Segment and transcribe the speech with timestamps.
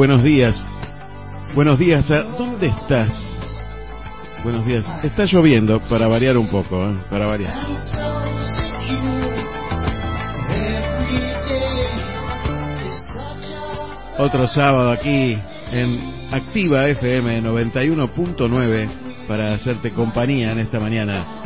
[0.00, 0.56] Buenos días,
[1.54, 2.08] buenos días.
[2.08, 3.22] ¿dónde estás?
[4.42, 4.82] Buenos días.
[5.02, 6.94] Está lloviendo para variar un poco, ¿eh?
[7.10, 7.52] para variar.
[14.16, 15.36] Otro sábado aquí
[15.70, 16.00] en
[16.32, 18.88] Activa FM 91.9
[19.28, 21.39] para hacerte compañía en esta mañana.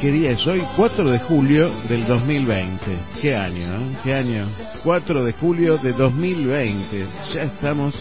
[0.00, 0.62] ¿Qué día es hoy?
[0.76, 2.80] 4 de julio del 2020.
[3.20, 3.80] ¿Qué año?
[3.80, 3.96] Eh?
[4.04, 4.46] ¿Qué año?
[4.84, 7.04] 4 de julio de 2020.
[7.34, 7.96] Ya estamos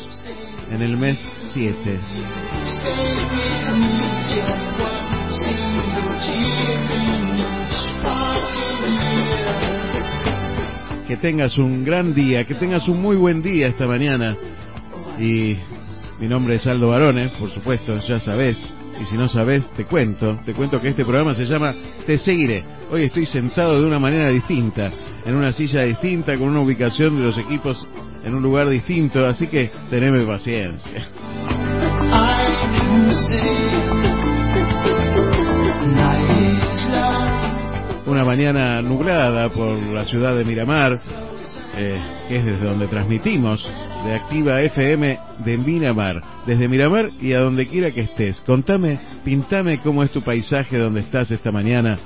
[0.69, 1.17] en el mes
[1.53, 1.99] 7.
[11.07, 14.37] Que tengas un gran día, que tengas un muy buen día esta mañana.
[15.19, 15.57] Y
[16.19, 18.76] mi nombre es Aldo Barones, por supuesto, ya sabes.
[18.99, 20.39] Y si no sabes, te cuento.
[20.45, 21.73] Te cuento que este programa se llama
[22.05, 22.63] Te Seguiré.
[22.89, 24.91] Hoy estoy sentado de una manera distinta,
[25.25, 27.85] en una silla distinta, con una ubicación de los equipos
[28.23, 31.09] en un lugar distinto, así que teneme paciencia.
[38.05, 40.99] Una mañana nublada por la ciudad de Miramar,
[41.77, 43.67] eh, que es desde donde transmitimos,
[44.05, 48.41] de Activa FM de Miramar, desde Miramar y a donde quiera que estés.
[48.41, 51.99] Contame, pintame cómo es tu paisaje donde estás esta mañana,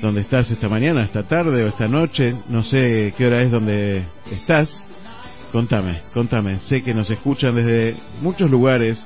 [0.00, 4.04] donde estás esta mañana, esta tarde o esta noche, no sé qué hora es donde
[4.30, 4.82] estás.
[5.52, 9.04] Contame, contame, sé que nos escuchan desde muchos lugares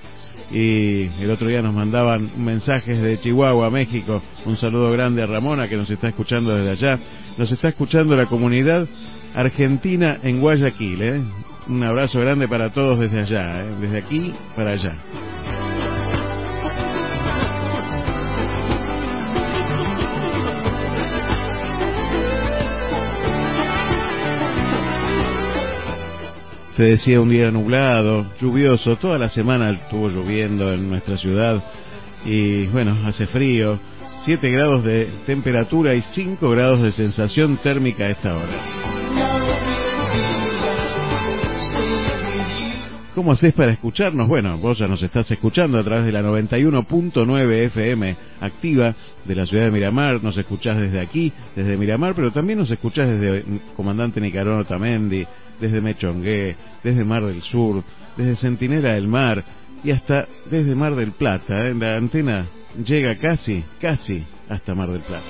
[0.50, 4.22] y el otro día nos mandaban mensajes de Chihuahua, México.
[4.44, 7.00] Un saludo grande a Ramona que nos está escuchando desde allá.
[7.36, 8.86] Nos está escuchando la comunidad
[9.36, 11.02] argentina en Guayaquil.
[11.02, 11.22] ¿eh?
[11.68, 13.74] Un abrazo grande para todos desde allá, ¿eh?
[13.80, 14.96] desde aquí para allá.
[26.76, 31.62] Te decía un día nublado, lluvioso, toda la semana estuvo lloviendo en nuestra ciudad
[32.26, 33.78] y bueno, hace frío,
[34.26, 38.95] 7 grados de temperatura y 5 grados de sensación térmica a esta hora.
[43.16, 44.28] ¿Cómo haces para escucharnos?
[44.28, 48.94] Bueno, vos ya nos estás escuchando a través de la 91.9 FM activa
[49.24, 50.22] de la ciudad de Miramar.
[50.22, 53.42] Nos escuchás desde aquí, desde Miramar, pero también nos escuchás desde
[53.74, 55.26] Comandante Nicarón Otamendi,
[55.58, 57.82] desde Mechongué, desde Mar del Sur,
[58.18, 59.42] desde Centinela del Mar
[59.82, 61.66] y hasta desde Mar del Plata.
[61.66, 61.74] ¿eh?
[61.74, 62.46] La antena
[62.84, 65.24] llega casi, casi hasta Mar del Plata.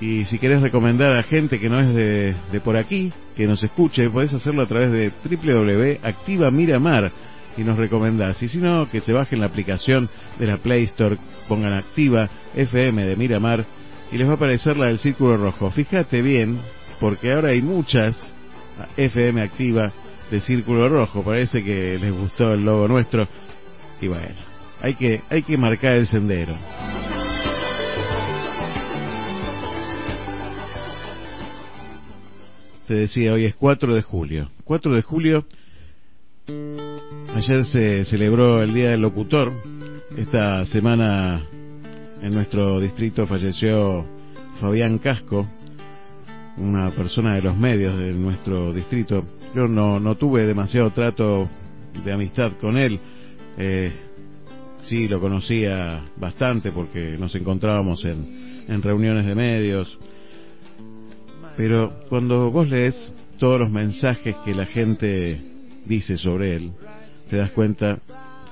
[0.00, 3.62] Y si querés recomendar a gente que no es de, de por aquí, que nos
[3.62, 7.10] escuche, podés hacerlo a través de www.activa Miramar
[7.56, 8.42] y nos recomendás.
[8.42, 10.08] Y si no, que se bajen la aplicación
[10.38, 11.16] de la Play Store,
[11.48, 13.64] pongan Activa FM de Miramar
[14.12, 15.70] y les va a aparecer la del círculo rojo.
[15.70, 16.58] Fíjate bien,
[17.00, 18.16] porque ahora hay muchas
[18.96, 19.92] FM Activa
[20.30, 21.22] de círculo rojo.
[21.22, 23.26] Parece que les gustó el logo nuestro.
[24.00, 24.36] Y bueno,
[24.82, 26.56] hay que, hay que marcar el sendero.
[32.86, 34.48] Te decía, hoy es 4 de julio.
[34.64, 35.44] 4 de julio,
[37.34, 39.52] ayer se celebró el Día del Locutor.
[40.16, 41.42] Esta semana
[42.22, 44.06] en nuestro distrito falleció
[44.60, 45.48] Fabián Casco,
[46.58, 49.24] una persona de los medios de nuestro distrito.
[49.54, 51.48] Yo no, no tuve demasiado trato
[52.04, 53.00] de amistad con él.
[53.58, 53.92] Eh,
[54.84, 59.98] sí, lo conocía bastante porque nos encontrábamos en, en reuniones de medios
[61.56, 65.40] pero cuando vos lees todos los mensajes que la gente
[65.84, 66.72] dice sobre él,
[67.30, 67.98] te das cuenta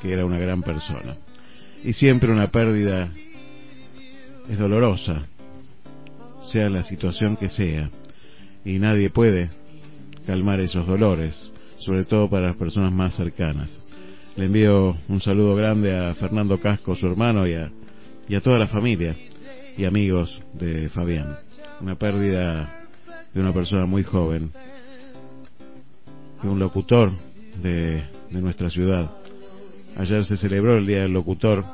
[0.01, 1.17] que era una gran persona.
[1.83, 3.11] Y siempre una pérdida
[4.49, 5.23] es dolorosa,
[6.45, 7.91] sea la situación que sea,
[8.65, 9.51] y nadie puede
[10.27, 13.71] calmar esos dolores, sobre todo para las personas más cercanas.
[14.37, 17.71] Le envío un saludo grande a Fernando Casco, su hermano, y a,
[18.29, 19.15] y a toda la familia
[19.77, 21.37] y amigos de Fabián.
[21.81, 22.83] Una pérdida
[23.34, 24.52] de una persona muy joven,
[26.42, 27.12] de un locutor
[27.60, 29.10] de, nuestra ciudad.
[29.96, 31.64] Ayer se celebró el Día del Locutor,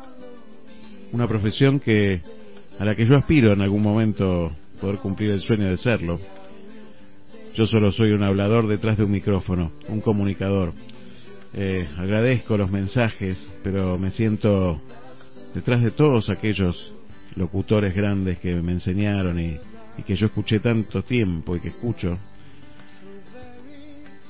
[1.12, 2.20] una profesión que
[2.78, 6.20] a la que yo aspiro en algún momento poder cumplir el sueño de serlo.
[7.54, 10.72] Yo solo soy un hablador detrás de un micrófono, un comunicador.
[11.54, 14.80] Eh, agradezco los mensajes, pero me siento
[15.54, 16.94] detrás de todos aquellos
[17.36, 19.58] locutores grandes que me enseñaron y,
[20.00, 22.16] y que yo escuché tanto tiempo y que escucho,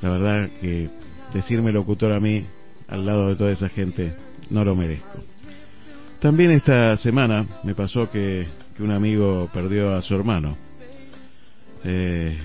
[0.03, 0.89] la verdad que
[1.33, 2.45] decirme locutor a mí
[2.89, 4.15] al lado de toda esa gente
[4.51, 5.23] no lo merezco.
[6.19, 8.47] También esta semana me pasó que,
[8.77, 10.57] que un amigo perdió a su hermano.
[11.85, 12.37] eh,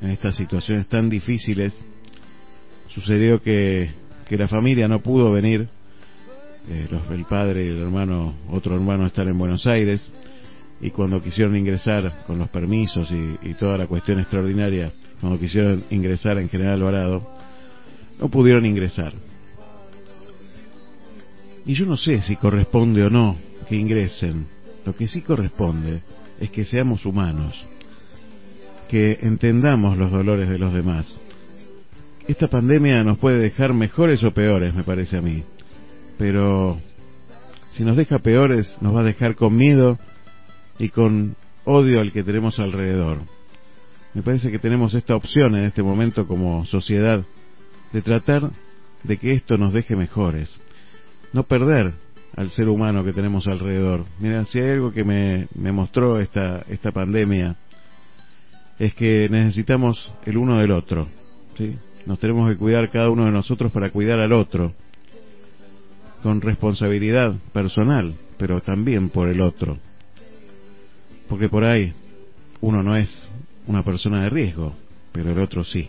[0.00, 1.74] en estas situaciones tan difíciles,
[2.88, 3.90] sucedió que,
[4.28, 5.66] que la familia no pudo venir,
[6.68, 10.10] eh, los, el padre y el hermano, otro hermano están en Buenos Aires,
[10.80, 16.38] y cuando quisieron ingresar con los permisos y, toda la cuestión extraordinaria, cuando quisieron ingresar
[16.38, 17.26] en General Alvarado,
[18.18, 19.12] no pudieron ingresar.
[21.66, 23.36] Y yo no sé si corresponde o no
[23.68, 24.46] que ingresen.
[24.84, 26.02] Lo que sí corresponde
[26.38, 27.54] es que seamos humanos,
[28.88, 31.22] que entendamos los dolores de los demás.
[32.28, 35.42] Esta pandemia nos puede dejar mejores o peores, me parece a mí.
[36.18, 36.78] Pero
[37.72, 39.98] si nos deja peores, nos va a dejar con miedo
[40.78, 43.18] y con odio al que tenemos alrededor.
[44.12, 47.24] Me parece que tenemos esta opción en este momento como sociedad
[47.92, 48.50] de tratar
[49.02, 50.60] de que esto nos deje mejores
[51.34, 51.92] no perder
[52.36, 54.04] al ser humano que tenemos alrededor.
[54.20, 57.56] Mira, si hay algo que me, me mostró esta, esta pandemia,
[58.78, 61.08] es que necesitamos el uno del otro.
[61.58, 61.76] ¿sí?
[62.06, 64.72] Nos tenemos que cuidar cada uno de nosotros para cuidar al otro,
[66.22, 69.78] con responsabilidad personal, pero también por el otro.
[71.34, 71.92] Porque por ahí
[72.60, 73.28] uno no es
[73.66, 74.72] una persona de riesgo,
[75.10, 75.88] pero el otro sí.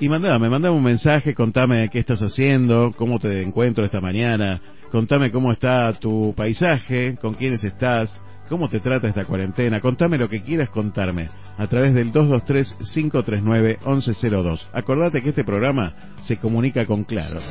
[0.02, 4.60] Y mandame, mandame un mensaje, contame qué estás haciendo, cómo te encuentro esta mañana,
[4.92, 10.28] contame cómo está tu paisaje, con quiénes estás, cómo te trata esta cuarentena, contame lo
[10.30, 14.62] que quieras contarme a través del 223-539-1102.
[14.74, 17.42] Acordate que este programa se comunica con Claro.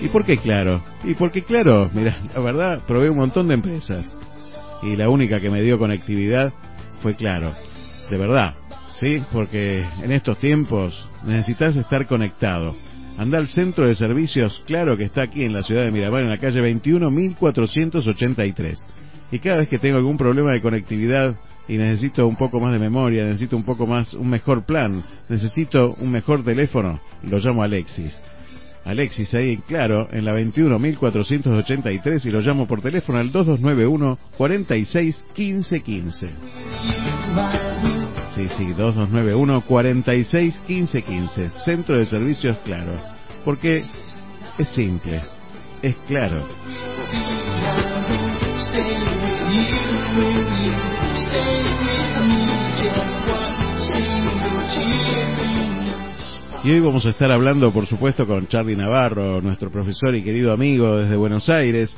[0.00, 0.82] ¿Y por qué Claro?
[1.04, 4.12] Y porque Claro, mira, la verdad, probé un montón de empresas
[4.82, 6.52] y la única que me dio conectividad
[7.02, 7.54] fue Claro.
[8.10, 8.54] De verdad,
[9.00, 9.22] ¿sí?
[9.32, 12.74] Porque en estos tiempos necesitas estar conectado.
[13.16, 16.30] Anda al centro de servicios, claro que está aquí en la ciudad de Miramar, en
[16.30, 18.84] la calle 21, 1483.
[19.30, 21.36] Y cada vez que tengo algún problema de conectividad
[21.68, 25.94] y necesito un poco más de memoria, necesito un poco más, un mejor plan, necesito
[26.00, 28.12] un mejor teléfono, lo llamo Alexis.
[28.84, 35.24] Alexis ahí, claro, en la 21 1483 y lo llamo por teléfono al 2291 46
[35.34, 36.30] 15 15.
[38.34, 41.48] Sí, sí, 2291 46 15 15.
[41.64, 43.00] Centro de Servicios Claro.
[43.44, 43.84] Porque
[44.58, 45.22] es simple,
[45.82, 46.42] es claro.
[56.64, 60.52] Y hoy vamos a estar hablando, por supuesto, con Charlie Navarro, nuestro profesor y querido
[60.52, 61.94] amigo desde Buenos Aires,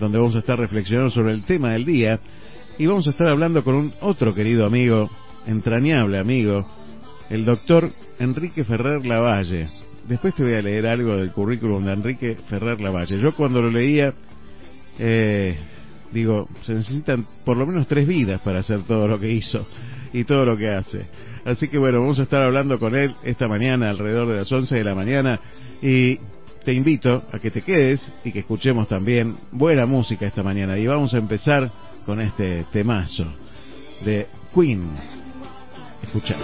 [0.00, 2.18] donde vamos a estar reflexionando sobre el tema del día.
[2.76, 5.08] Y vamos a estar hablando con un otro querido amigo,
[5.48, 6.66] entrañable amigo,
[7.30, 9.68] el doctor Enrique Ferrer Lavalle.
[10.06, 13.18] Después te voy a leer algo del currículum de Enrique Ferrer Lavalle.
[13.18, 14.14] Yo cuando lo leía,
[14.98, 15.56] eh,
[16.12, 19.66] digo, se necesitan por lo menos tres vidas para hacer todo lo que hizo
[20.12, 21.06] y todo lo que hace.
[21.44, 24.76] Así que bueno, vamos a estar hablando con él esta mañana alrededor de las 11
[24.76, 25.40] de la mañana
[25.80, 26.18] y
[26.64, 30.78] te invito a que te quedes y que escuchemos también buena música esta mañana.
[30.78, 31.70] Y vamos a empezar
[32.04, 33.24] con este temazo
[34.04, 35.27] de Queen.
[36.08, 36.36] Escucha.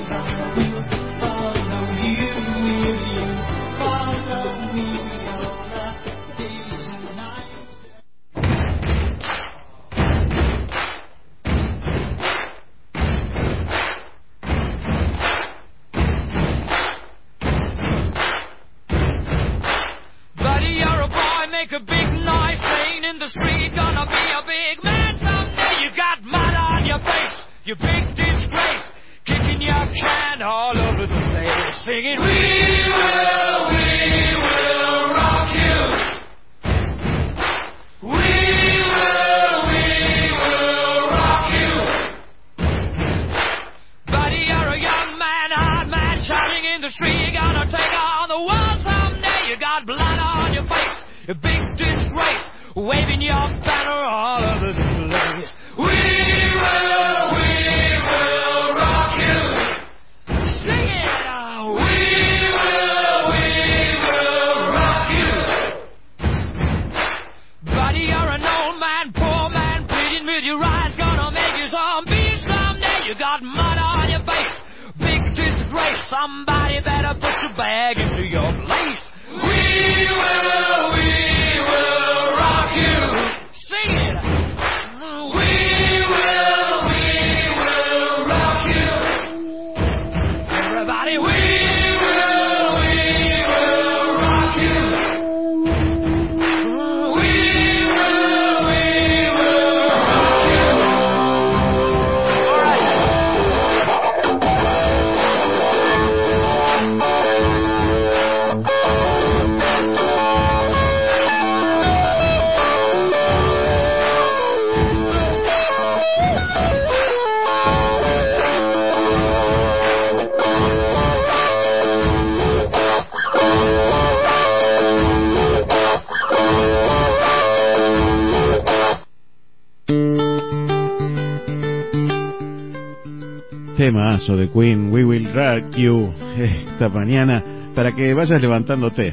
[134.14, 137.42] Temazo de Queen, We Will Rock You, esta mañana,
[137.74, 139.12] para que vayas levantándote.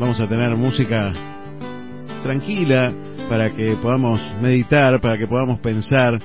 [0.00, 1.12] Vamos a tener música
[2.24, 2.92] tranquila,
[3.28, 6.18] para que podamos meditar, para que podamos pensar,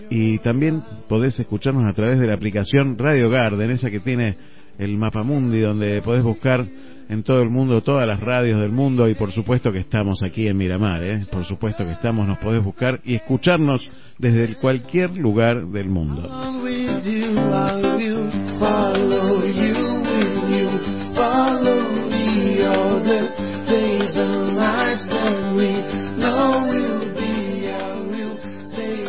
[0.09, 4.37] y también podés escucharnos a través de la aplicación Radio Garden, esa que tiene
[4.79, 6.65] el mapa mundi donde podés buscar
[7.11, 10.47] en todo el mundo todas las radios del mundo y por supuesto que estamos aquí
[10.47, 11.25] en Miramar, ¿eh?
[11.29, 13.85] por supuesto que estamos, nos podés buscar y escucharnos
[14.17, 16.23] desde cualquier lugar del mundo.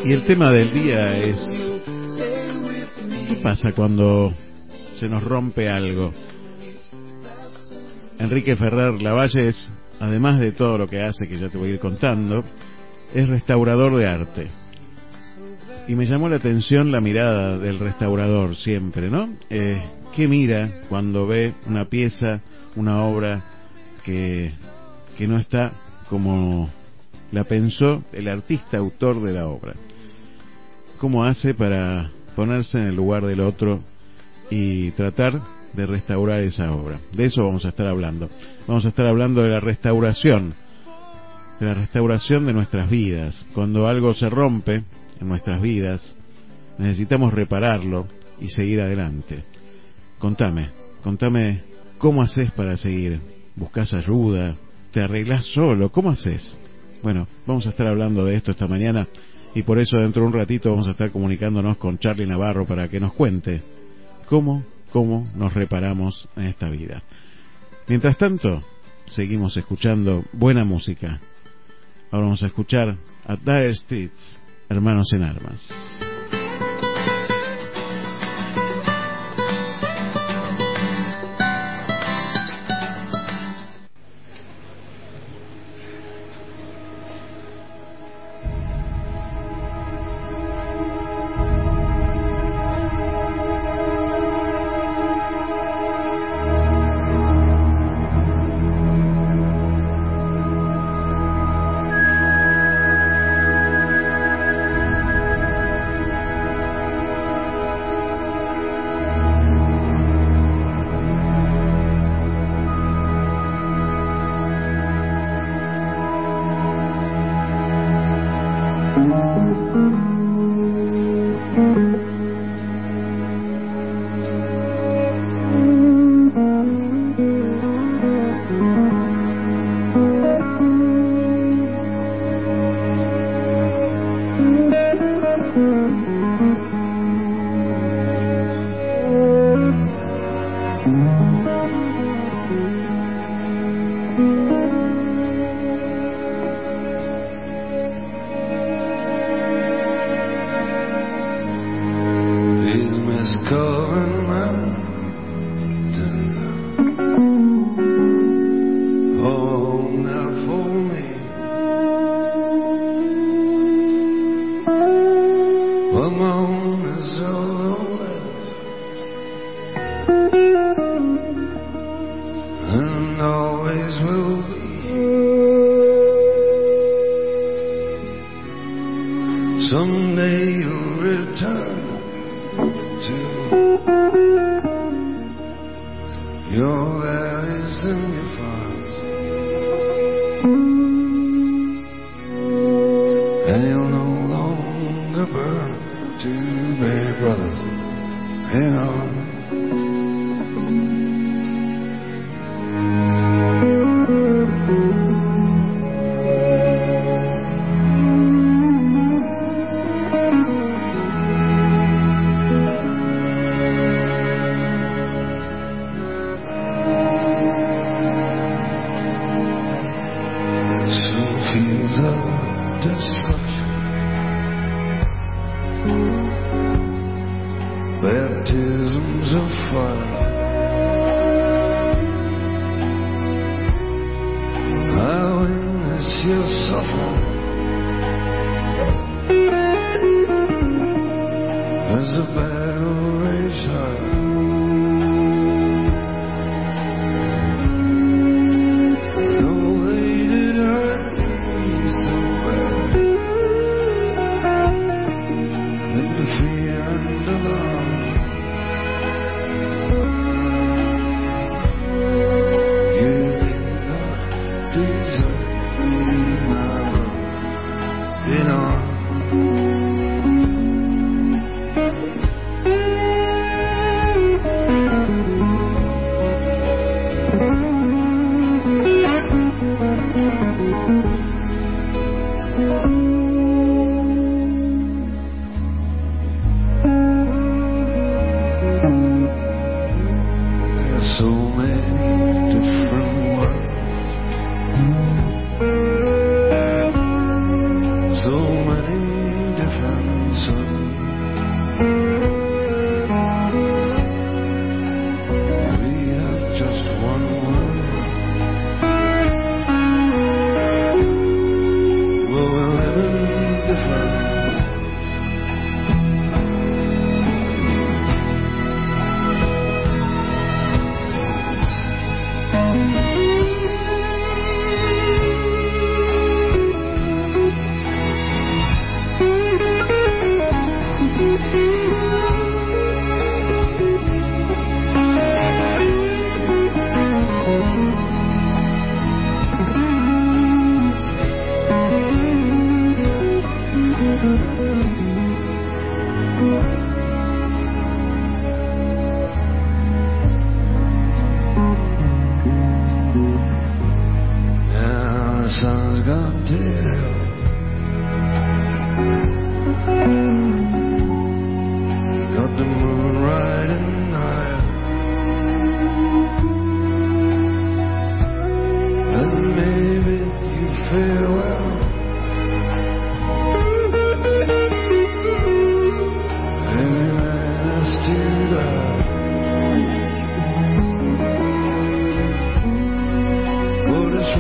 [0.05, 1.39] Y el tema del día es.
[3.29, 4.33] ¿qué pasa cuando
[4.97, 6.13] se nos rompe algo?
[8.23, 11.73] Enrique Ferrer Lavalle es, además de todo lo que hace, que ya te voy a
[11.73, 12.45] ir contando,
[13.13, 14.47] es restaurador de arte.
[15.89, 19.29] Y me llamó la atención la mirada del restaurador siempre, ¿no?
[19.51, 19.83] Eh,
[20.15, 22.43] ¿Qué mira cuando ve una pieza,
[22.77, 23.43] una obra
[24.05, 24.53] que,
[25.19, 25.73] que no está
[26.09, 26.71] como
[27.33, 29.75] la pensó el artista autor de la obra?
[30.99, 33.81] ¿Cómo hace para ponerse en el lugar del otro
[34.49, 35.41] y tratar
[35.75, 36.99] de restaurar esa obra?
[37.13, 38.29] De eso vamos a estar hablando.
[38.67, 40.55] Vamos a estar hablando de la restauración,
[41.61, 43.45] de la restauración de nuestras vidas.
[43.55, 44.83] Cuando algo se rompe
[45.21, 46.17] en nuestras vidas,
[46.79, 48.07] necesitamos repararlo
[48.41, 49.45] y seguir adelante.
[50.19, 50.71] Contame,
[51.03, 51.63] contame
[51.99, 53.21] cómo haces para seguir.
[53.55, 54.57] ¿Buscas ayuda?
[54.93, 55.91] ¿Te arreglás solo?
[55.91, 56.59] ¿Cómo haces?
[57.03, 59.07] Bueno, vamos a estar hablando de esto esta mañana
[59.55, 62.89] y por eso dentro de un ratito vamos a estar comunicándonos con Charlie Navarro para
[62.89, 63.63] que nos cuente
[64.27, 67.03] cómo, cómo nos reparamos en esta vida.
[67.89, 68.63] Mientras tanto,
[69.07, 71.21] seguimos escuchando buena música.
[72.11, 72.97] Ahora vamos a escuchar
[73.27, 76.12] a Dire Straits, Hermanos en Armas.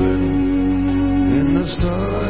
[0.04, 2.21] in the stars.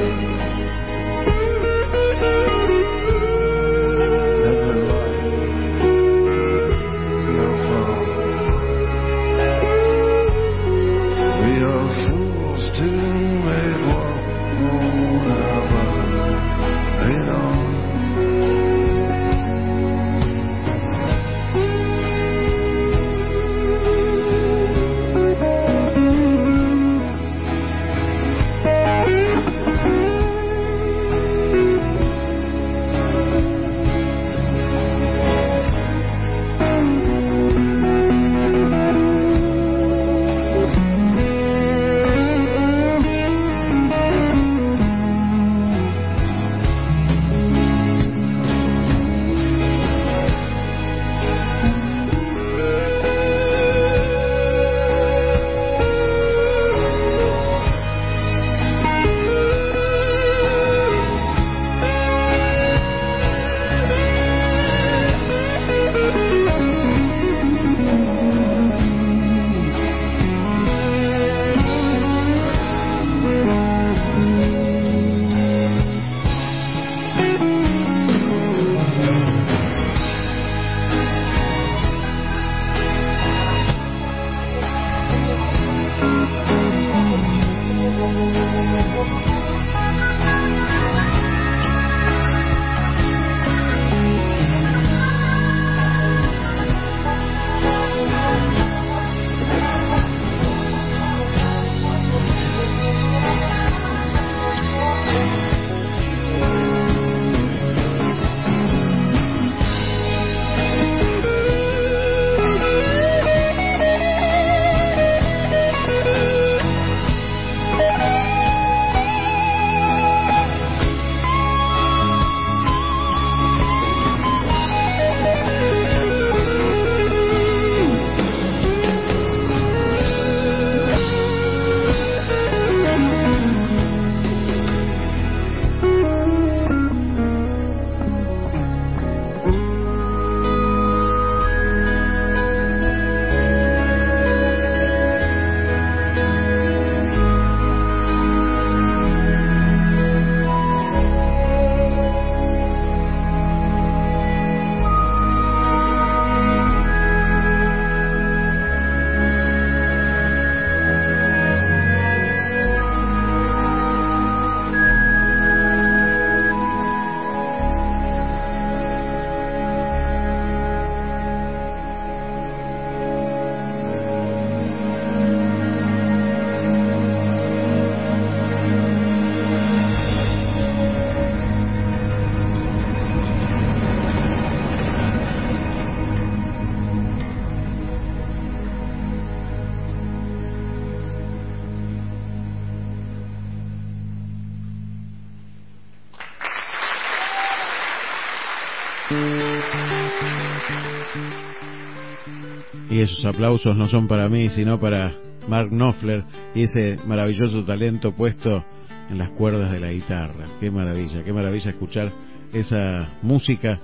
[202.92, 205.14] Y esos aplausos no son para mí, sino para
[205.48, 206.24] Mark Knopfler
[206.54, 208.62] y ese maravilloso talento puesto
[209.08, 210.44] en las cuerdas de la guitarra.
[210.60, 212.12] Qué maravilla, qué maravilla escuchar
[212.52, 213.80] esa música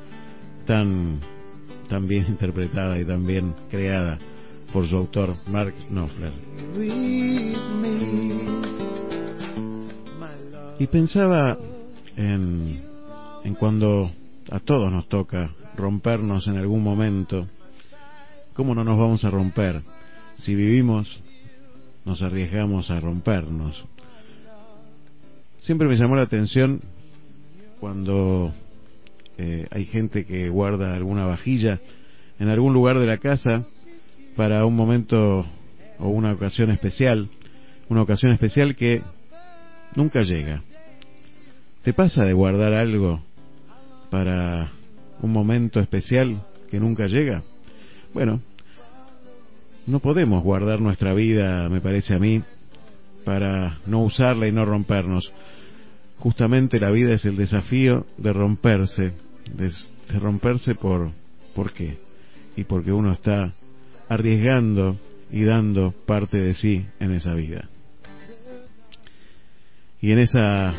[0.67, 1.21] tan,
[1.89, 4.19] tan bien interpretada y tan bien creada
[4.75, 6.33] por su autor Mark Knopfler.
[10.79, 11.57] Y pensaba
[12.15, 12.83] en,
[13.43, 14.11] en cuando
[14.51, 17.47] a todos nos toca rompernos en algún momento,
[18.59, 19.83] ¿cómo no nos vamos a romper?
[20.39, 21.23] Si vivimos,
[22.05, 23.85] nos arriesgamos a rompernos.
[25.61, 26.81] Siempre me llamó la atención
[27.79, 28.53] cuando
[29.37, 31.79] eh, hay gente que guarda alguna vajilla
[32.41, 33.65] en algún lugar de la casa
[34.35, 35.47] para un momento
[36.01, 37.29] o una ocasión especial,
[37.89, 39.03] una ocasión especial que
[39.95, 40.65] nunca llega.
[41.85, 43.23] ¿Te pasa de guardar algo
[44.11, 44.73] para
[45.23, 46.43] un momento especial
[46.73, 47.45] que nunca llega?
[48.13, 48.41] Bueno,
[49.89, 52.43] no podemos guardar nuestra vida, me parece a mí,
[53.25, 55.33] para no usarla y no rompernos.
[56.19, 59.13] Justamente la vida es el desafío de romperse,
[59.55, 59.71] de,
[60.19, 61.11] romperse por
[61.55, 61.99] ¿por qué?
[62.57, 63.53] Y porque uno está
[64.09, 64.97] arriesgando
[65.31, 67.69] y dando parte de sí en esa vida.
[70.01, 70.75] Y en esa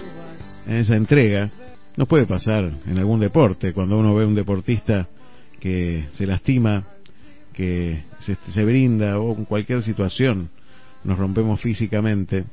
[0.68, 1.50] en esa entrega
[1.98, 5.08] nos puede pasar en algún deporte cuando uno ve un deportista
[5.60, 6.86] que se lastima,
[7.60, 10.50] que se, se brinda o en cualquier situación
[11.04, 12.46] nos rompemos físicamente,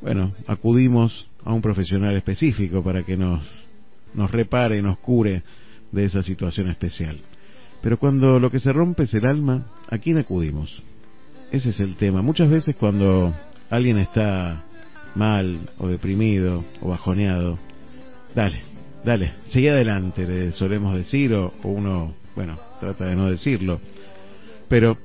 [0.00, 3.46] bueno, acudimos a un profesional específico para que nos,
[4.14, 5.42] nos repare y nos cure
[5.90, 7.18] de esa situación especial.
[7.82, 10.82] Pero cuando lo que se rompe es el alma, ¿a quién acudimos?
[11.50, 12.22] Ese es el tema.
[12.22, 13.34] Muchas veces cuando
[13.68, 14.64] alguien está
[15.14, 17.58] mal o deprimido o bajoneado,
[18.34, 18.62] dale,
[19.04, 23.78] dale, sigue adelante, le solemos decir o, o uno, bueno, trata de no decirlo.
[24.72, 24.96] Pero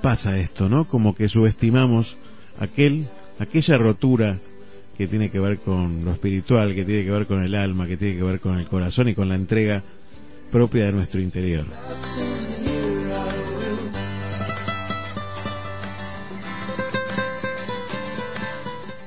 [0.00, 0.86] pasa esto, ¿no?
[0.86, 2.16] Como que subestimamos
[2.56, 3.08] aquel,
[3.40, 4.38] aquella rotura
[4.96, 7.96] que tiene que ver con lo espiritual, que tiene que ver con el alma, que
[7.96, 9.82] tiene que ver con el corazón y con la entrega
[10.52, 11.66] propia de nuestro interior.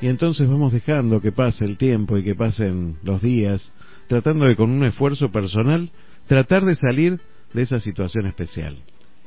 [0.02, 3.72] Y entonces vamos dejando que pase el tiempo y que pasen los días,
[4.08, 5.90] tratando de con un esfuerzo personal
[6.28, 7.22] tratar de salir
[7.54, 8.84] de esa situación especial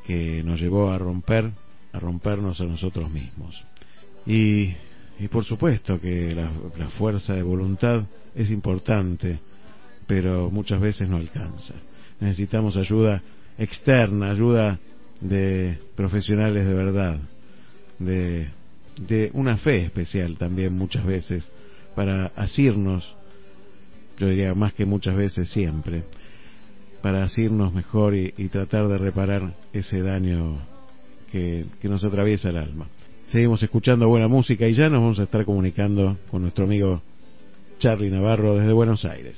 [0.06, 1.50] que nos llevó a romper,
[1.92, 3.64] a rompernos a nosotros mismos.
[4.26, 4.72] Y,
[5.18, 9.38] y por supuesto que la, la fuerza de voluntad es importante,
[10.06, 11.74] pero muchas veces no alcanza.
[12.20, 13.22] Necesitamos ayuda
[13.58, 14.78] externa, ayuda
[15.20, 17.18] de profesionales de verdad,
[17.98, 18.48] de,
[19.00, 21.50] de una fe especial también muchas veces,
[21.94, 23.16] para asirnos,
[24.18, 26.04] yo diría más que muchas veces siempre,
[27.02, 30.58] para asirnos mejor y, tratar de reparar ese daño
[31.30, 32.88] que, que nos atraviesa el alma.
[33.28, 37.02] Seguimos escuchando buena música y ya nos vamos a estar comunicando con nuestro amigo
[37.78, 39.36] Charlie Navarro desde Buenos Aires.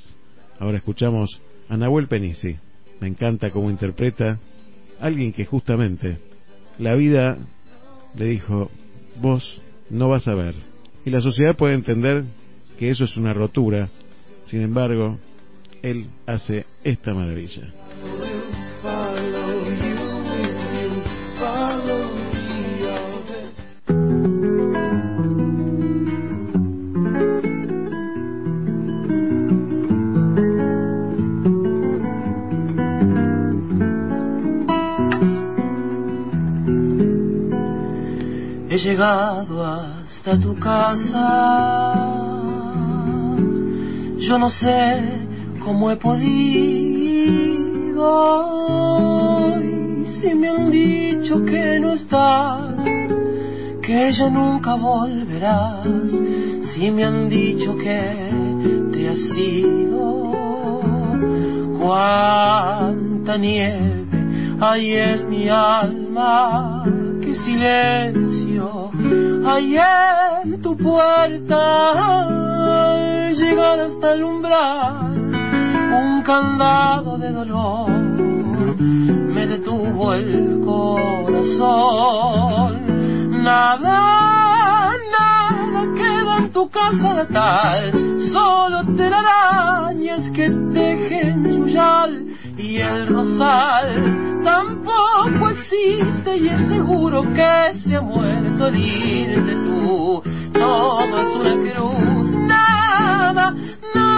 [0.59, 2.55] Ahora escuchamos a Nahuel Penisi.
[2.99, 4.39] Me encanta cómo interpreta
[4.99, 6.17] alguien que justamente
[6.77, 7.37] la vida
[8.15, 8.69] le dijo,
[9.21, 10.55] vos no vas a ver.
[11.05, 12.25] Y la sociedad puede entender
[12.77, 13.89] que eso es una rotura.
[14.45, 15.17] Sin embargo,
[15.81, 17.63] él hace esta maravilla.
[38.69, 42.05] He llegado hasta tu casa.
[44.19, 45.18] Yo no sé
[45.69, 46.39] cómo he podido.
[50.19, 52.83] Si me han dicho que no estás,
[53.83, 55.85] que ya nunca volverás.
[56.71, 58.01] Si me han dicho que
[58.93, 60.81] te has ido,
[61.79, 64.07] cuánta nieve
[64.59, 66.83] hay en mi alma,
[67.21, 68.89] qué silencio
[69.45, 71.59] hay en tu puerta.
[73.39, 75.08] Llegar hasta el umbral
[76.29, 81.81] candado de dolor me detuvo el corazón.
[83.43, 87.91] Nada, nada queda en tu casa natal,
[88.31, 92.27] solo telarañas que tejen yuyal
[92.59, 100.21] y el rosal tampoco existe y es seguro que se ha muerto el irte tú.
[100.53, 103.51] Todo es una cruz, nada,
[103.95, 104.08] nada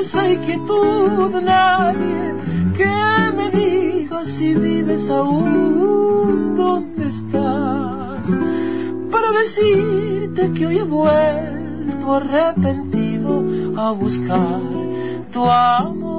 [0.00, 2.34] más que tristeza y quietud, nadie
[2.76, 8.24] que me diga si vives aún, ¿dónde estás?
[9.10, 13.42] Para decirte que hoy he vuelto arrepentido
[13.76, 14.60] a buscar
[15.32, 16.09] tu amor.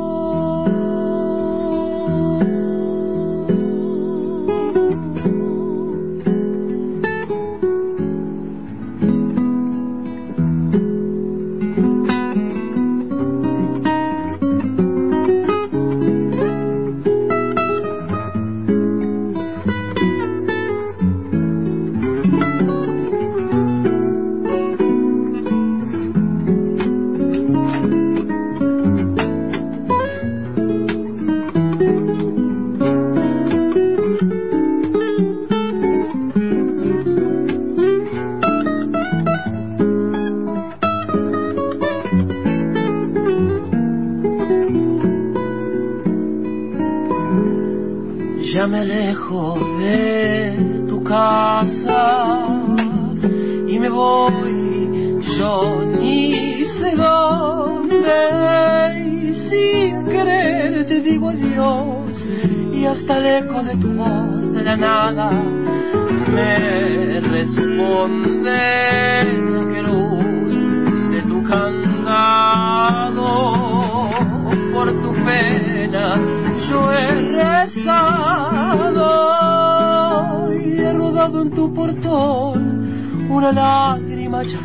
[81.56, 84.60] Tu portón una lágrima hecha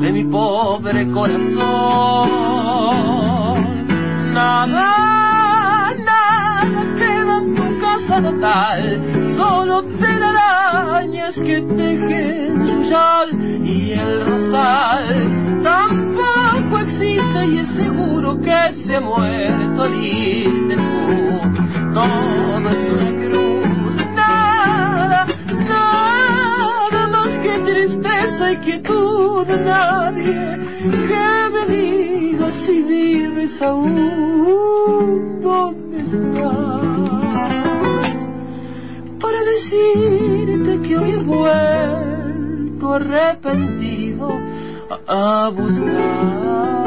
[0.00, 1.56] de mi pobre corazón.
[4.34, 9.00] Nada, nada queda en tu casa natal,
[9.36, 13.28] solo telarañas que tejen su yal
[13.64, 21.40] y el rosal tampoco existe y es seguro que se muerto diste tú.
[21.94, 23.45] Todo es una cruz,
[28.60, 36.86] quietud, nadie que me diga si vives aún, ¿dónde estás?
[39.20, 44.28] Para decirte que hoy he vuelto arrepentido
[45.08, 46.85] a buscar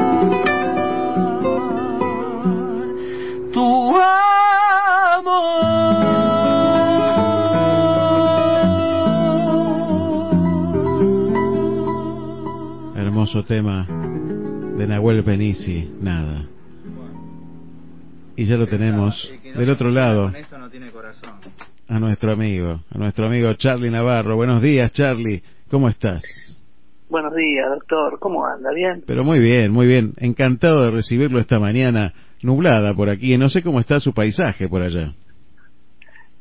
[13.30, 13.86] Hermoso tema
[14.76, 16.48] de Nahuel Benici, nada.
[18.36, 20.32] Y ya lo tenemos del otro lado
[21.88, 24.36] a nuestro amigo, a nuestro amigo Charlie Navarro.
[24.36, 25.44] Buenos días, Charlie.
[25.70, 26.24] ¿Cómo estás?
[27.08, 28.18] Buenos días, doctor.
[28.20, 28.72] ¿Cómo anda?
[28.74, 29.04] ¿Bien?
[29.06, 30.14] Pero muy bien, muy bien.
[30.18, 33.38] Encantado de recibirlo esta mañana nublada por aquí.
[33.38, 35.14] No sé cómo está su paisaje por allá.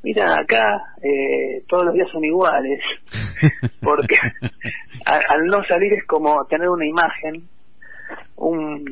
[0.03, 2.81] Mira, acá eh, todos los días son iguales,
[3.83, 4.17] porque
[5.05, 7.43] al no salir es como tener una imagen,
[8.37, 8.85] un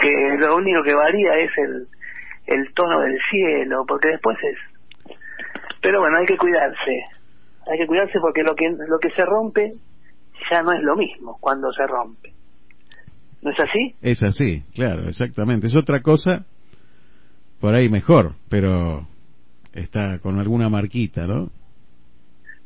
[0.00, 1.86] que lo único que varía es el,
[2.46, 4.58] el tono del cielo, porque después es...
[5.80, 7.04] Pero bueno, hay que cuidarse,
[7.70, 9.72] hay que cuidarse porque lo que lo que se rompe
[10.50, 12.32] ya no es lo mismo cuando se rompe.
[13.42, 13.94] ¿No es así?
[14.02, 15.66] Es así, claro, exactamente.
[15.66, 16.44] Es otra cosa,
[17.60, 19.06] por ahí mejor, pero
[19.74, 21.50] está con alguna marquita, ¿no?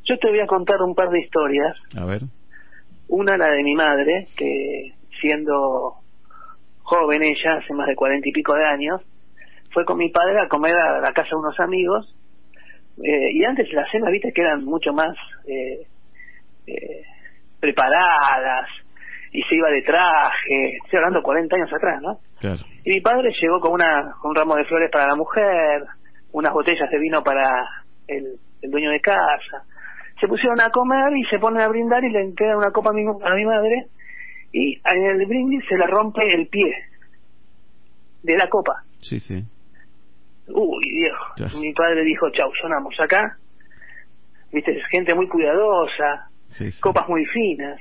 [0.05, 2.23] Yo te voy a contar un par de historias A ver.
[3.09, 5.95] Una, la de mi madre, que siendo
[6.83, 9.01] joven ella, hace más de cuarenta y pico de años,
[9.73, 12.17] fue con mi padre a comer a la casa de unos amigos.
[13.03, 15.15] eh, y antes las cenas, viste, que eran mucho más
[15.47, 15.87] eh,
[16.67, 17.03] eh,
[17.61, 18.69] preparadas
[19.33, 20.79] y se iba de traje.
[20.85, 22.19] Estoy hablando 40 años atrás, ¿no?
[22.41, 22.65] Claro.
[22.85, 25.83] Y mi padre llegó con, una, con un ramo de flores para la mujer,
[26.37, 27.49] unas botellas de vino para
[28.07, 29.65] el, el dueño de casa.
[30.21, 32.93] Se pusieron a comer y se ponen a brindar y le entregan una copa a
[32.93, 33.87] mi, a mi madre
[34.53, 36.71] y en el brindis se le rompe el pie
[38.23, 38.83] de la copa.
[39.01, 39.43] Sí, sí.
[40.49, 41.25] Uy, viejo.
[41.39, 41.59] Ya.
[41.59, 43.39] Mi padre dijo, chau, sonamos acá.
[44.53, 46.81] Viste, es gente muy cuidadosa, sí, sí.
[46.83, 47.81] copas muy finas.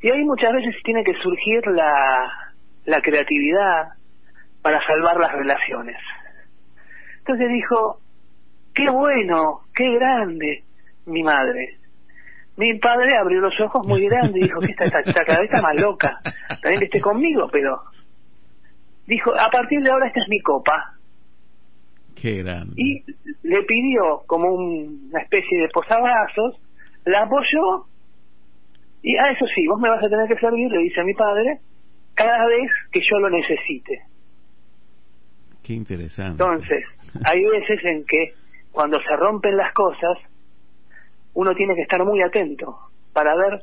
[0.00, 3.94] Y ahí muchas veces tiene que surgir la, la creatividad
[4.62, 5.96] para salvar las relaciones.
[7.26, 7.98] Entonces dijo,
[8.72, 10.62] qué bueno, qué grande,
[11.06, 11.76] mi madre.
[12.56, 16.20] Mi padre abrió los ojos muy grandes y dijo que esta, esta, cabeza más loca.
[16.62, 17.80] También que esté conmigo, pero
[19.08, 20.92] dijo, a partir de ahora esta es mi copa.
[22.14, 22.74] Qué grande.
[22.76, 23.02] Y
[23.42, 26.60] le pidió como un- una especie de posabrazos,
[27.06, 27.86] la apoyó
[29.02, 31.14] y, ah, eso sí, vos me vas a tener que servir, le dice a mi
[31.14, 31.58] padre,
[32.14, 34.00] cada vez que yo lo necesite.
[35.62, 36.42] Qué interesante.
[36.42, 36.84] Entonces,
[37.24, 38.34] hay veces en que
[38.72, 40.18] cuando se rompen las cosas,
[41.34, 42.78] uno tiene que estar muy atento
[43.12, 43.62] para ver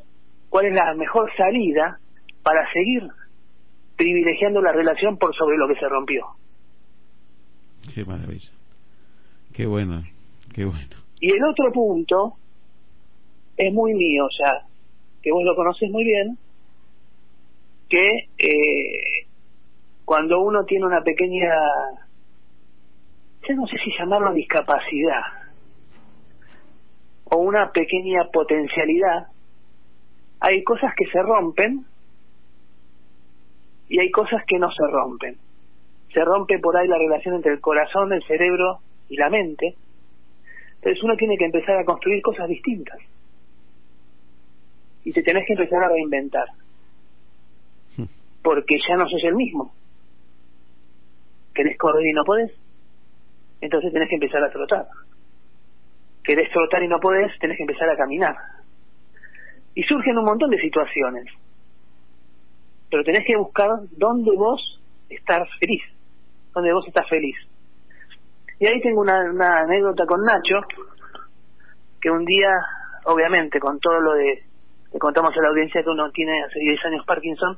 [0.49, 1.99] cuál es la mejor salida
[2.43, 3.03] para seguir
[3.95, 6.25] privilegiando la relación por sobre lo que se rompió.
[7.93, 8.49] Qué maravilla.
[9.53, 10.03] Qué bueno,
[10.53, 10.95] qué bueno.
[11.19, 12.33] Y el otro punto
[13.55, 14.67] es muy mío ya,
[15.21, 16.37] que vos lo conoces muy bien,
[17.89, 19.27] que eh,
[20.05, 21.53] cuando uno tiene una pequeña,
[23.51, 25.21] no sé si llamarlo discapacidad,
[27.25, 29.27] o una pequeña potencialidad,
[30.39, 31.85] hay cosas que se rompen
[33.89, 35.37] y hay cosas que no se rompen.
[36.13, 38.79] Se rompe por ahí la relación entre el corazón, el cerebro
[39.09, 39.75] y la mente.
[40.75, 42.99] Entonces uno tiene que empezar a construir cosas distintas.
[45.03, 46.47] Y te tenés que empezar a reinventar.
[48.41, 49.73] Porque ya no sos el mismo.
[51.53, 52.51] ¿Querés correr y no podés?
[53.63, 54.85] Entonces tenés que empezar a trotar.
[56.21, 57.31] ¿Querés trotar y no podés?
[57.39, 58.35] Tenés que empezar a caminar.
[59.73, 61.25] Y surgen un montón de situaciones.
[62.91, 65.81] Pero tenés que buscar dónde vos estás feliz.
[66.53, 67.37] Dónde vos estás feliz.
[68.59, 70.59] Y ahí tengo una, anécdota con Nacho,
[72.01, 72.51] que un día,
[73.05, 74.43] obviamente, con todo lo de,
[74.91, 77.57] le contamos a la audiencia que uno tiene hace 10 años Parkinson,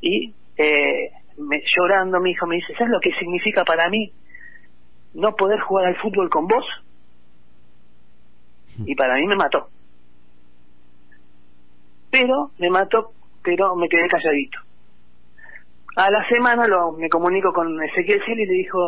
[0.00, 4.12] y eh, me, llorando mi hijo me dice, ¿sabes lo que significa para mí
[5.16, 6.64] no poder jugar al fútbol con vos?
[8.84, 9.68] Y para mí me mató.
[12.10, 13.12] Pero me mató,
[13.42, 14.58] pero me quedé calladito.
[15.96, 18.78] A la semana lo, me comunico con Ezequiel Ciel y le dijo,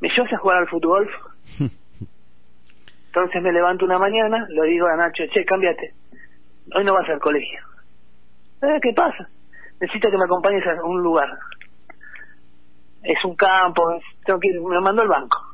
[0.00, 1.10] ¿me llevas a jugar al fútbol?
[3.06, 5.92] Entonces me levanto una mañana, lo digo a Nacho, che, cámbiate,
[6.74, 7.60] hoy no vas al colegio.
[8.62, 9.28] Eh, ¿Qué pasa?
[9.78, 11.28] Necesito que me acompañes a un lugar.
[13.02, 13.82] Es un campo,
[14.24, 15.49] tengo que ir, me mandó al banco.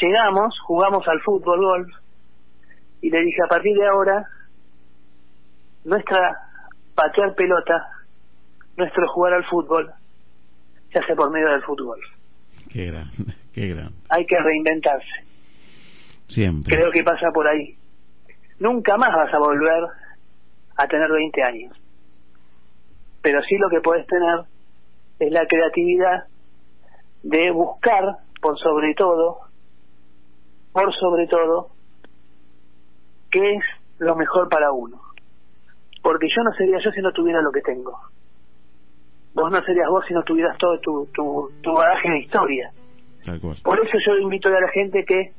[0.00, 1.88] Llegamos, jugamos al fútbol, golf,
[3.00, 4.26] y le dije, a partir de ahora,
[5.84, 6.36] nuestra
[6.94, 7.88] patear pelota,
[8.76, 9.92] nuestro jugar al fútbol,
[10.92, 11.98] se hace por medio del fútbol.
[12.70, 13.94] Qué grande, qué grande.
[14.08, 15.26] Hay que reinventarse.
[16.28, 16.74] Siempre.
[16.74, 17.76] Creo que pasa por ahí.
[18.58, 19.84] Nunca más vas a volver
[20.76, 21.76] a tener 20 años.
[23.20, 24.40] Pero sí lo que puedes tener
[25.18, 26.24] es la creatividad
[27.22, 29.51] de buscar, por sobre todo,
[30.72, 31.68] por sobre todo,
[33.30, 33.64] qué es
[33.98, 35.00] lo mejor para uno.
[36.02, 37.98] Porque yo no sería yo si no tuviera lo que tengo.
[39.34, 42.72] Vos no serías vos si no tuvieras todo tu, tu, tu bagaje de historia.
[43.62, 45.32] Por eso yo invito a la gente que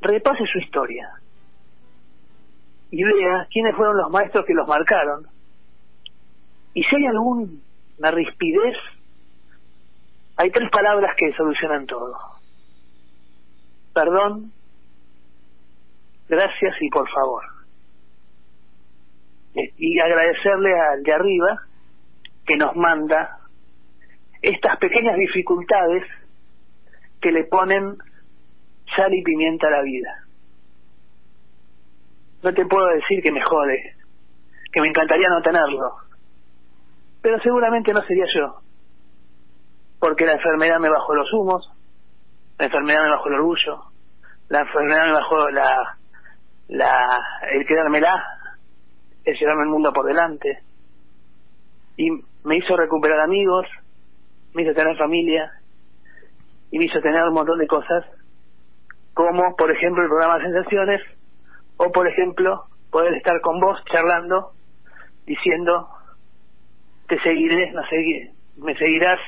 [0.00, 1.08] repase su historia
[2.90, 5.26] y vea quiénes fueron los maestros que los marcaron.
[6.74, 8.76] Y si hay alguna rispidez,
[10.36, 12.16] hay tres palabras que solucionan todo.
[13.94, 14.52] Perdón,
[16.32, 17.42] gracias y por favor.
[19.54, 21.58] Eh, Y agradecerle al de arriba
[22.46, 23.38] que nos manda
[24.40, 26.04] estas pequeñas dificultades
[27.20, 27.96] que le ponen
[28.96, 30.10] sal y pimienta a la vida.
[32.42, 33.94] No te puedo decir que me jode,
[34.72, 35.96] que me encantaría no tenerlo,
[37.20, 38.60] pero seguramente no sería yo,
[40.00, 41.70] porque la enfermedad me bajó los humos,
[42.58, 43.84] la enfermedad me bajó el orgullo,
[44.48, 45.98] la enfermedad me bajó la,
[46.72, 47.20] la,
[47.52, 48.24] el quedármela,
[49.24, 50.58] el llevarme el mundo por delante,
[51.96, 52.10] y
[52.44, 53.66] me hizo recuperar amigos,
[54.54, 55.52] me hizo tener familia,
[56.70, 58.04] y me hizo tener un montón de cosas,
[59.14, 61.00] como por ejemplo el programa Sensaciones,
[61.76, 64.52] o por ejemplo poder estar con vos charlando,
[65.26, 65.88] diciendo,
[67.08, 69.18] te seguiré, no segui- me seguirás,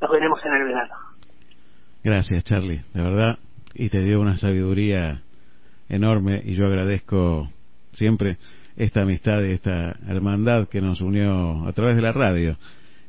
[0.00, 0.94] nos veremos en el verano.
[2.02, 3.38] Gracias, Charlie, de verdad.
[3.74, 5.22] Y te dio una sabiduría
[5.88, 7.50] enorme y yo agradezco
[7.92, 8.38] siempre
[8.76, 12.56] esta amistad y esta hermandad que nos unió a través de la radio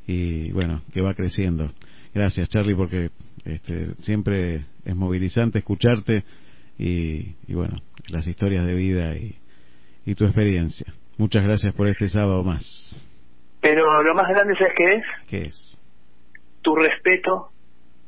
[0.07, 1.71] y bueno, que va creciendo.
[2.13, 3.09] Gracias, Charlie, porque
[3.43, 6.23] este, siempre es movilizante escucharte
[6.77, 9.35] y, y bueno, las historias de vida y,
[10.05, 10.93] y tu experiencia.
[11.17, 12.63] Muchas gracias por este sábado más.
[13.61, 15.03] Pero lo más grande, ¿sabes qué es?
[15.27, 15.77] ¿Qué es?
[16.61, 17.49] Tu respeto,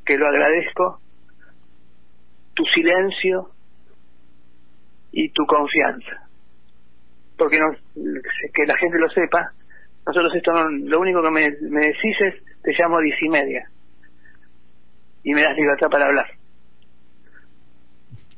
[0.05, 0.99] que lo agradezco,
[2.53, 3.49] tu silencio
[5.17, 6.29] y tu confianza.
[7.37, 7.71] Porque no,
[8.53, 9.51] que la gente lo sepa,
[10.05, 13.29] nosotros esto no, lo único que me, me decís es, te llamo a diez y
[13.29, 13.67] media
[15.23, 16.27] y me das libertad para hablar.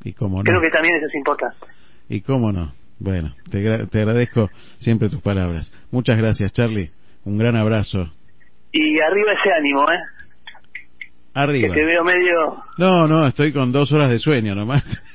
[0.06, 0.44] Y cómo no.
[0.44, 1.58] Creo que también eso es importante.
[2.08, 2.72] Y cómo no.
[2.98, 5.72] Bueno, te, te agradezco siempre tus palabras.
[5.92, 6.92] Muchas gracias, Charlie.
[7.26, 8.10] Un gran abrazo.
[8.72, 10.00] Y arriba ese ánimo, ¿eh?
[11.34, 11.74] Arriba.
[11.74, 12.64] Que te veo medio...
[12.78, 14.84] No, no, estoy con dos horas de sueño nomás.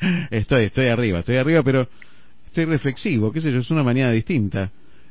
[0.30, 1.86] estoy, estoy arriba, estoy arriba, pero
[2.46, 4.70] estoy reflexivo, qué sé yo, es una mañana distinta.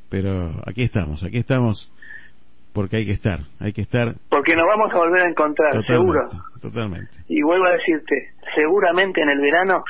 [0.10, 1.92] Pero aquí estamos, aquí estamos
[2.74, 5.94] porque hay que estar, hay que estar Porque nos vamos a volver a encontrar, totalmente,
[5.94, 6.44] seguro.
[6.62, 9.84] totalmente, Y vuelvo a decirte, seguramente en el verano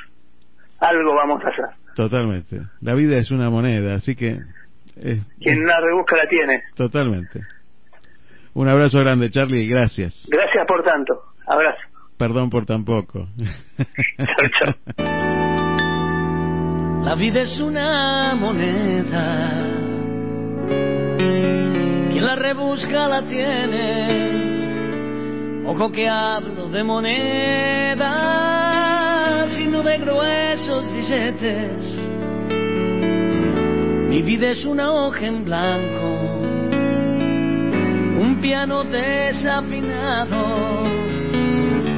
[0.79, 1.65] algo vamos a hacer.
[1.95, 2.61] totalmente.
[2.81, 4.39] La vida es una moneda, así que
[4.95, 6.63] eh, Quien la rebusca la tiene.
[6.75, 7.41] totalmente.
[8.53, 10.25] Un abrazo grande, Charlie, y gracias.
[10.31, 11.21] Gracias por tanto.
[11.45, 11.77] Abrazo.
[12.17, 13.27] Perdón por tan poco.
[14.17, 14.73] Chau, chau.
[17.03, 19.51] La vida es una moneda.
[22.11, 24.27] Quien la rebusca la tiene.
[25.65, 28.05] Ojo que hablo de moneda,
[29.55, 32.07] sino de gruesos billetes.
[34.09, 36.39] Mi vida es una hoja en blanco,
[38.19, 40.37] un piano desafinado,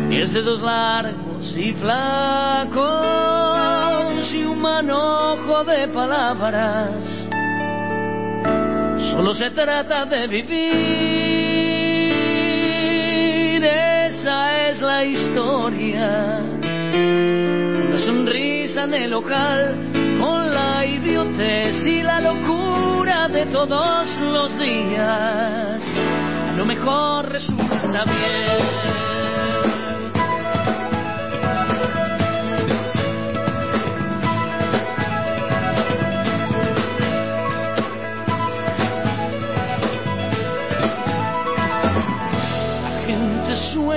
[0.10, 2.80] diez dedos largos y flacos
[4.34, 7.28] y un manojo de palabras.
[9.12, 10.54] Solo se trata de vivir,
[13.64, 16.42] esa es la historia.
[17.88, 19.76] Una sonrisa en el local,
[20.20, 25.84] con la idiotez y la locura de todos los días.
[26.50, 29.09] A lo mejor resulta bien.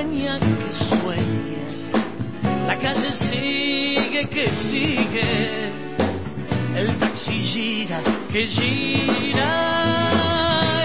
[0.03, 0.69] Sueña que
[1.01, 1.67] sueña,
[2.67, 5.71] la calle sigue que sigue,
[6.75, 8.01] el taxi gira
[8.33, 9.51] que gira,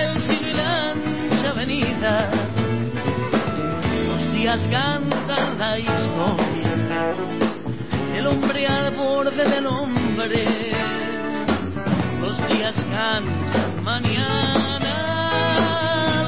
[0.04, 0.94] el cielo
[1.32, 2.30] y avenida,
[4.08, 7.16] los días cantan la historia,
[8.16, 10.46] el hombre al borde del hombre,
[12.22, 14.94] los días cantan mañana,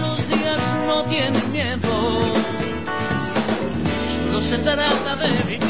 [0.01, 2.38] los días no tienen miedo,
[4.63, 5.68] solo se trata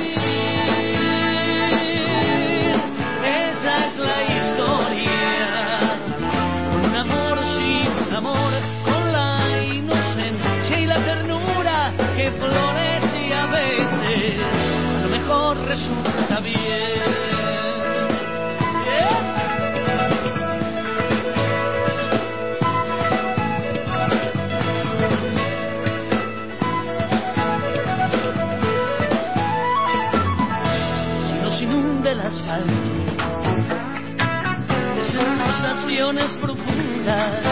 [36.15, 37.43] profundas.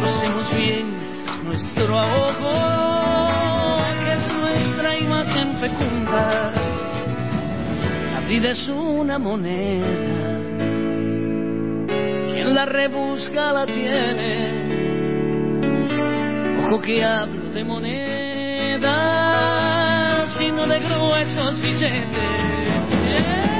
[0.00, 0.86] Conocemos bien
[1.44, 6.50] nuestro ahogo, que es nuestra imagen fecunda.
[8.14, 10.40] La vida es una moneda,
[12.32, 14.64] quien la rebusca la tiene.
[16.66, 18.90] Ojo que hablo de moneda,
[20.36, 23.53] sino de gruesos billetes.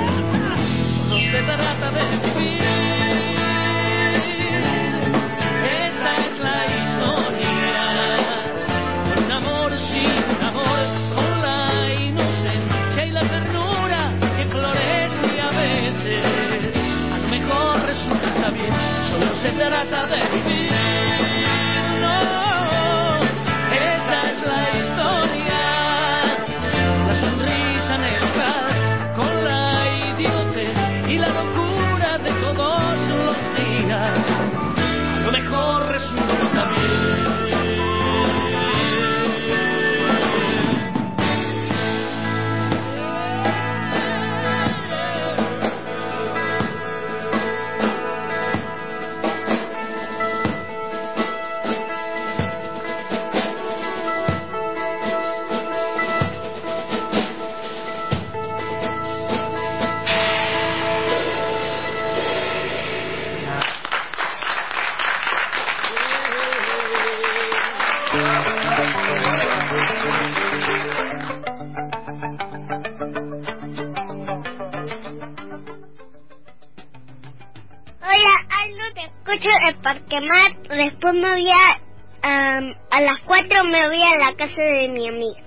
[79.24, 80.78] Escucho en Parque Mar.
[80.84, 82.58] Después me voy a...
[82.90, 85.40] a las 4 me voy a la casa de mi amiga.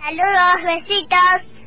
[0.00, 1.60] Saludos, besitos.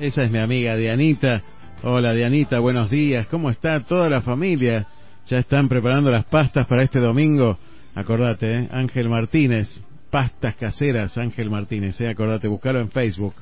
[0.00, 1.42] Esa es mi amiga Dianita,
[1.82, 3.26] Hola Dianita, buenos días.
[3.26, 4.86] ¿Cómo está toda la familia?
[5.26, 7.58] Ya están preparando las pastas para este domingo.
[7.96, 8.68] Acordate, ¿eh?
[8.70, 9.68] Ángel Martínez,
[10.10, 12.08] pastas caseras, Ángel Martínez, ¿eh?
[12.08, 13.34] acordate, buscalo en Facebook.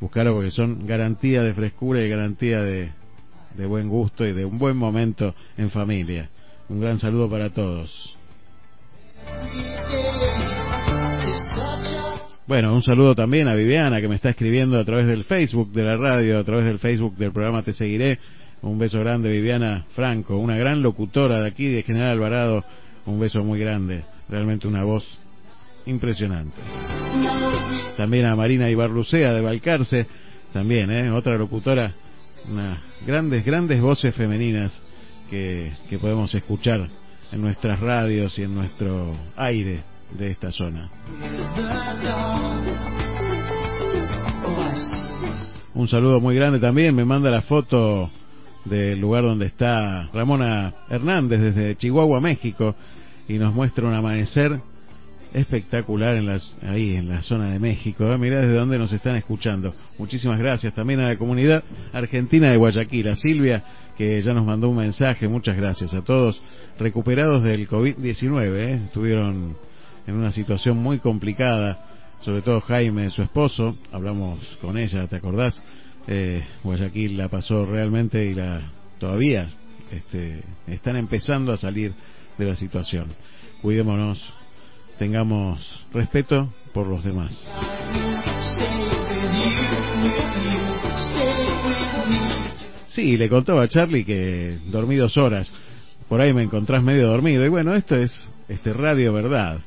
[0.00, 2.90] Buscalo porque son garantía de frescura y garantía de,
[3.56, 6.28] de buen gusto y de un buen momento en familia.
[6.68, 8.16] Un gran saludo para todos.
[12.46, 15.84] Bueno, un saludo también a Viviana que me está escribiendo a través del Facebook de
[15.84, 18.18] la radio, a través del Facebook del programa Te Seguiré.
[18.62, 22.64] Un beso grande, Viviana Franco, una gran locutora de aquí, de General Alvarado.
[23.06, 25.21] Un beso muy grande, realmente una voz
[25.86, 26.56] impresionante.
[27.96, 30.06] También a Marina Ibarlucea de Balcarce,
[30.52, 31.10] también, ¿eh?
[31.10, 31.94] otra locutora,
[32.50, 34.72] unas grandes, grandes voces femeninas
[35.30, 36.88] que, que podemos escuchar
[37.30, 39.80] en nuestras radios y en nuestro aire
[40.18, 40.90] de esta zona.
[45.74, 48.10] Un saludo muy grande también, me manda la foto
[48.64, 52.74] del lugar donde está Ramona Hernández desde Chihuahua, México,
[53.28, 54.60] y nos muestra un amanecer
[55.34, 58.10] espectacular en las, ahí en la zona de México.
[58.12, 58.18] ¿eh?
[58.18, 59.72] Mirá desde dónde nos están escuchando.
[59.98, 63.64] Muchísimas gracias también a la comunidad argentina de Guayaquil, a Silvia,
[63.96, 65.28] que ya nos mandó un mensaje.
[65.28, 66.40] Muchas gracias a todos
[66.78, 68.56] recuperados del COVID-19.
[68.56, 68.80] ¿eh?
[68.86, 69.56] Estuvieron
[70.06, 71.78] en una situación muy complicada,
[72.20, 73.76] sobre todo Jaime, su esposo.
[73.92, 75.60] Hablamos con ella, ¿te acordás?
[76.06, 78.60] Eh, Guayaquil la pasó realmente y la
[78.98, 79.48] todavía
[79.90, 81.92] este, están empezando a salir
[82.38, 83.06] de la situación.
[83.60, 84.20] Cuidémonos,
[85.02, 85.58] tengamos
[85.92, 87.32] respeto por los demás.
[92.86, 95.50] Sí, le contaba a Charlie que dormí dos horas.
[96.08, 97.44] Por ahí me encontrás medio dormido.
[97.44, 98.12] Y bueno, esto es
[98.48, 99.58] este radio verdad.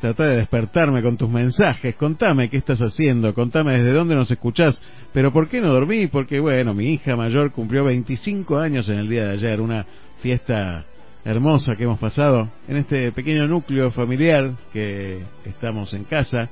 [0.00, 1.96] Trata de despertarme con tus mensajes.
[1.96, 3.34] Contame qué estás haciendo.
[3.34, 4.80] Contame desde dónde nos escuchás.
[5.12, 6.06] Pero ¿por qué no dormí?
[6.06, 9.60] Porque bueno, mi hija mayor cumplió 25 años en el día de ayer.
[9.60, 9.84] Una
[10.20, 10.84] fiesta
[11.26, 16.48] hermosa que hemos pasado en este pequeño núcleo familiar que estamos en casa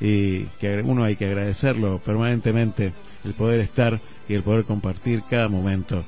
[0.00, 2.92] y que uno hay que agradecerlo permanentemente
[3.24, 6.04] el poder estar y el poder compartir cada momento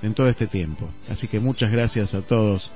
[0.00, 0.88] en todo este tiempo.
[1.10, 2.70] Así que muchas gracias a todos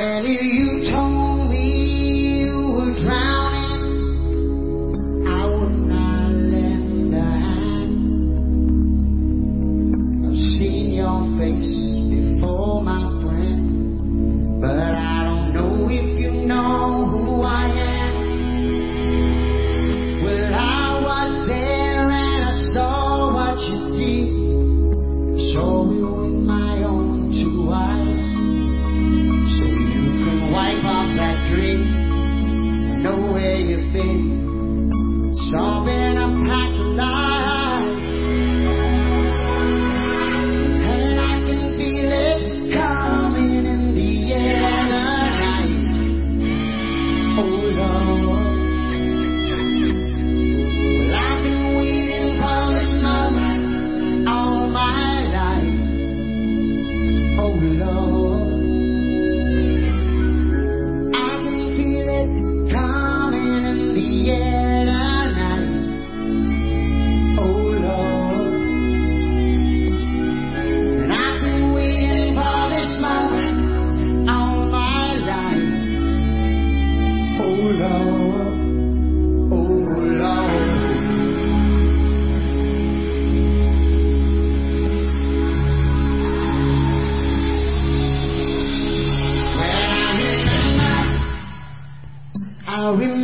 [0.00, 0.59] many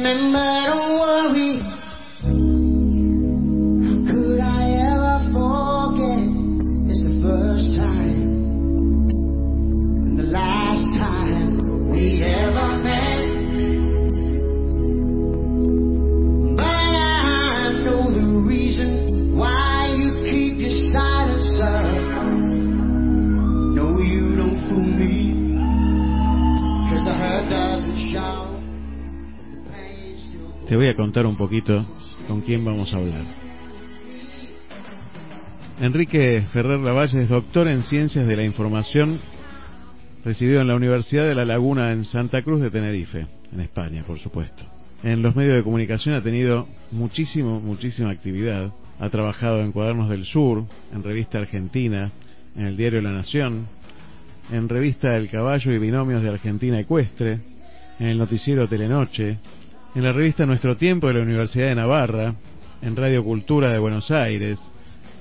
[0.06, 0.55] remember,
[31.24, 31.86] un poquito
[32.28, 33.22] con quién vamos a hablar.
[35.80, 39.20] Enrique Ferrer Lavalle es doctor en Ciencias de la Información,
[40.24, 44.18] recibido en la Universidad de La Laguna en Santa Cruz de Tenerife, en España, por
[44.18, 44.64] supuesto.
[45.02, 48.72] En los medios de comunicación ha tenido muchísimo, muchísima actividad.
[48.98, 52.10] Ha trabajado en Cuadernos del Sur, en Revista Argentina,
[52.56, 53.66] en el diario La Nación,
[54.50, 57.38] en Revista El Caballo y Binomios de Argentina Ecuestre,
[57.98, 59.38] en el noticiero Telenoche,
[59.96, 62.34] en la revista Nuestro Tiempo de la Universidad de Navarra,
[62.82, 64.58] en Radio Cultura de Buenos Aires,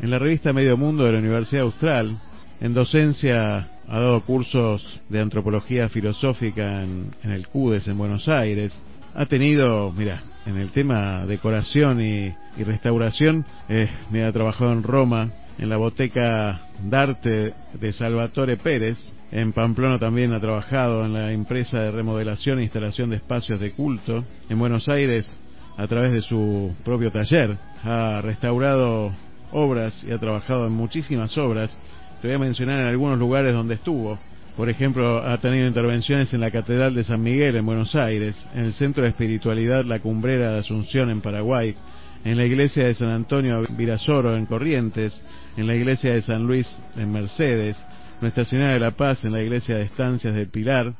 [0.01, 2.19] en la revista Medio Mundo de la Universidad Austral,
[2.59, 8.73] en docencia ha dado cursos de antropología filosófica en, el CUDES en Buenos Aires,
[9.13, 14.83] ha tenido, mira, en el tema decoración y, y restauración, eh, me ha trabajado en
[14.83, 18.97] Roma, en la Boteca d'Arte de Salvatore Pérez,
[19.31, 23.71] en Pamplona también ha trabajado en la empresa de remodelación e instalación de espacios de
[23.71, 24.23] culto.
[24.49, 25.29] En Buenos Aires,
[25.77, 29.11] a través de su propio taller, ha restaurado
[29.51, 31.75] obras y ha trabajado en muchísimas obras.
[32.21, 34.17] Te voy a mencionar en algunos lugares donde estuvo.
[34.55, 38.65] Por ejemplo, ha tenido intervenciones en la Catedral de San Miguel en Buenos Aires, en
[38.65, 41.75] el Centro de Espiritualidad La Cumbrera de Asunción en Paraguay,
[42.23, 45.21] en la Iglesia de San Antonio Virasoro en Corrientes,
[45.57, 47.75] en la Iglesia de San Luis en Mercedes,
[48.21, 50.93] Nuestra Señora de la Paz en la Iglesia de Estancias del Pilar,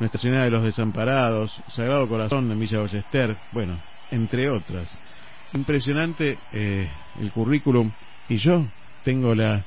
[0.00, 3.78] Nuestra Señora de los Desamparados, Sagrado Corazón en Villa Ballester, bueno,
[4.10, 4.88] entre otras.
[5.52, 6.88] Impresionante eh,
[7.20, 7.90] el currículum
[8.28, 8.66] y yo
[9.04, 9.64] tengo la,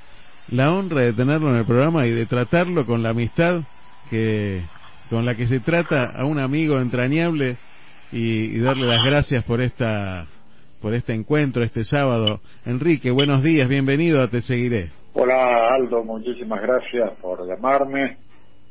[0.50, 3.62] la honra de tenerlo en el programa y de tratarlo con la amistad
[4.10, 4.64] que
[5.10, 7.58] con la que se trata a un amigo entrañable
[8.12, 10.28] y, y darle las gracias por esta
[10.82, 12.42] por este encuentro este sábado.
[12.66, 14.99] Enrique, buenos días, bienvenido a Te Seguiré.
[15.22, 18.16] Hola Aldo, muchísimas gracias por llamarme.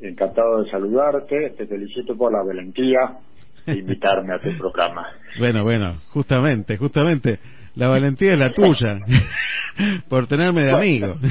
[0.01, 1.51] Encantado de saludarte.
[1.51, 3.18] Te felicito por la valentía
[3.66, 5.07] de invitarme a tu programa.
[5.38, 7.38] Bueno, bueno, justamente, justamente,
[7.74, 8.99] la valentía es la tuya,
[10.09, 11.16] por tenerme de amigo.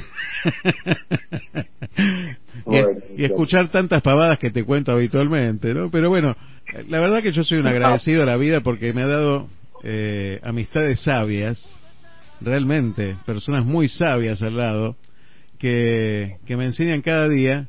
[2.65, 5.89] Y, y escuchar tantas pavadas que te cuento habitualmente, ¿no?
[5.89, 6.35] Pero bueno,
[6.87, 9.47] la verdad que yo soy un agradecido a la vida porque me ha dado
[9.83, 11.59] eh, amistades sabias,
[12.41, 14.95] realmente, personas muy sabias al lado,
[15.57, 17.67] que, me enseñan cada día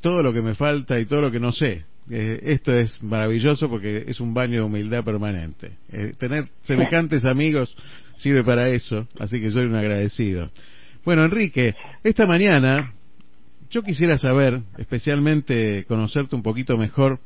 [0.00, 1.84] todo lo que me falta y todo lo que no sé.
[2.08, 5.72] Eh, esto es maravilloso porque es un baño de humildad permanente.
[5.90, 7.76] Eh, tener semejantes amigos
[8.16, 10.50] sirve para eso, así que soy un agradecido.
[11.04, 12.92] Bueno, Enrique, esta mañana
[13.70, 17.20] yo quisiera saber, especialmente conocerte un poquito mejor,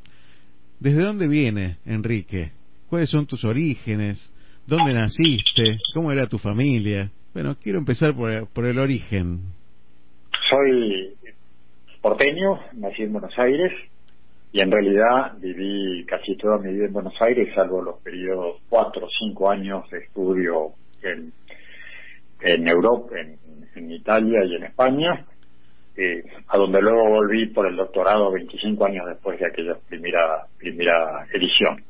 [0.79, 2.53] ¿desde dónde viene Enrique?
[2.89, 4.31] ¿Cuáles son tus orígenes?
[4.67, 5.79] ¿Dónde naciste?
[5.95, 7.11] ¿Cómo era tu familia?
[7.35, 9.41] Bueno, quiero empezar por, por el origen.
[10.51, 11.15] Soy
[12.03, 13.73] porteño, nací en Buenos Aires
[14.51, 19.07] y en realidad viví casi toda mi vida en Buenos Aires, salvo los periodos cuatro
[19.07, 20.73] o cinco años de estudio
[21.03, 21.33] en,
[22.41, 23.39] en Europa, en,
[23.93, 25.25] Italia y en España,
[25.97, 31.27] eh, a donde luego volví por el doctorado 25 años después de aquella primera primera
[31.33, 31.83] edición.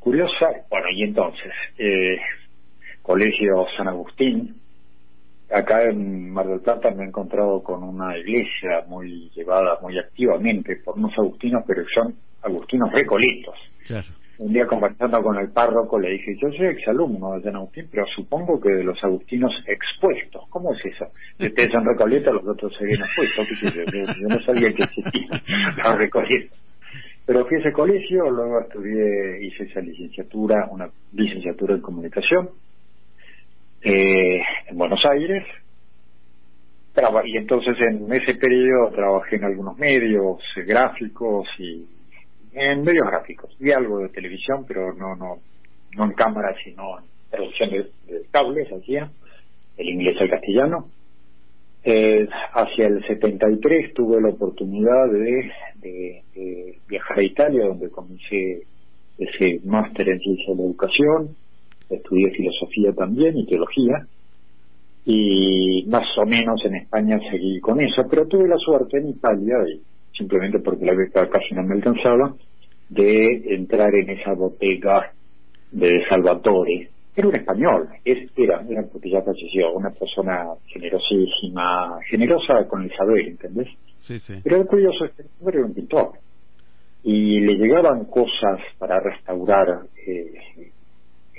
[0.00, 2.18] Curiosa, bueno, y entonces, eh,
[3.02, 4.60] Colegio San Agustín,
[5.52, 10.76] acá en Mar del Plata me he encontrado con una iglesia muy llevada muy activamente
[10.84, 13.54] por unos agustinos, pero son agustinos recoletos.
[13.86, 14.08] Claro.
[14.38, 18.06] Un día conversando con el párroco le dije, yo soy exalumno de San Agustín, pero
[18.06, 20.44] supongo que de los agustinos expuestos.
[20.48, 21.06] ¿Cómo es eso?
[21.38, 23.48] Si ustedes son recoletos, los otros se vienen expuestos.
[23.48, 23.84] ¿Qué sé yo?
[23.84, 25.42] Yo, yo no sabía que existían
[25.84, 26.58] los recoletos.
[27.26, 32.48] Pero fui a ese colegio, luego estudié, hice esa licenciatura, una licenciatura en comunicación,
[33.82, 35.44] eh, en Buenos Aires.
[37.24, 41.86] Y entonces en ese periodo trabajé en algunos medios eh, gráficos y
[42.52, 43.56] en medios gráficos.
[43.58, 45.38] Vi algo de televisión, pero no no
[45.96, 49.10] no en cámara, sino en traducción de, de cables, hacía,
[49.76, 50.88] el inglés al castellano.
[51.82, 58.62] Eh, hacia el 73 tuve la oportunidad de, de- de viajar a Italia, donde comencé
[59.18, 61.36] ese máster en ciencia de la educación,
[61.90, 64.06] estudié filosofía también y teología,
[65.04, 69.56] y más o menos en España seguí con eso, pero tuve la suerte en Italia,
[69.68, 69.80] y
[70.16, 72.34] simplemente porque la beca casi no me alcanzaba,
[72.88, 75.12] de entrar en esa botega
[75.70, 76.88] de Salvatore.
[77.14, 82.90] Era un español, es, era, era porque ya falleció, una persona generosísima, generosa con el
[82.96, 83.68] saber, ¿entendés?
[84.00, 84.34] Sí, sí.
[84.42, 86.12] Pero lo curioso es que era un pintor
[87.02, 90.34] y le llegaban cosas para restaurar, eh,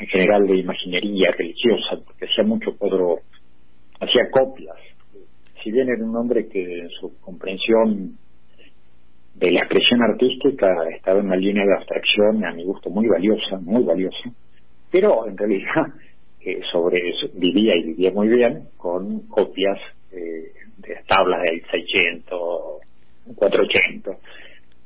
[0.01, 3.19] en general de imaginería religiosa, porque hacía mucho cuadro,
[3.99, 4.77] hacía copias.
[5.63, 8.17] Si bien era un hombre que en su comprensión
[9.35, 13.59] de la expresión artística estaba en una línea de abstracción, a mi gusto, muy valiosa,
[13.61, 14.31] muy valiosa,
[14.91, 15.85] pero en realidad
[16.41, 19.77] eh, sobre eso vivía y vivía muy bien con copias
[20.11, 22.39] eh, de tablas del 600,
[23.35, 24.17] 400.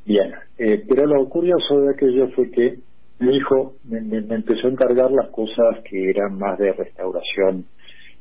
[0.05, 2.75] Bien, eh, pero lo curioso de aquello fue que
[3.19, 7.65] mi hijo me, me- me empezó a encargar las cosas que eran más de restauración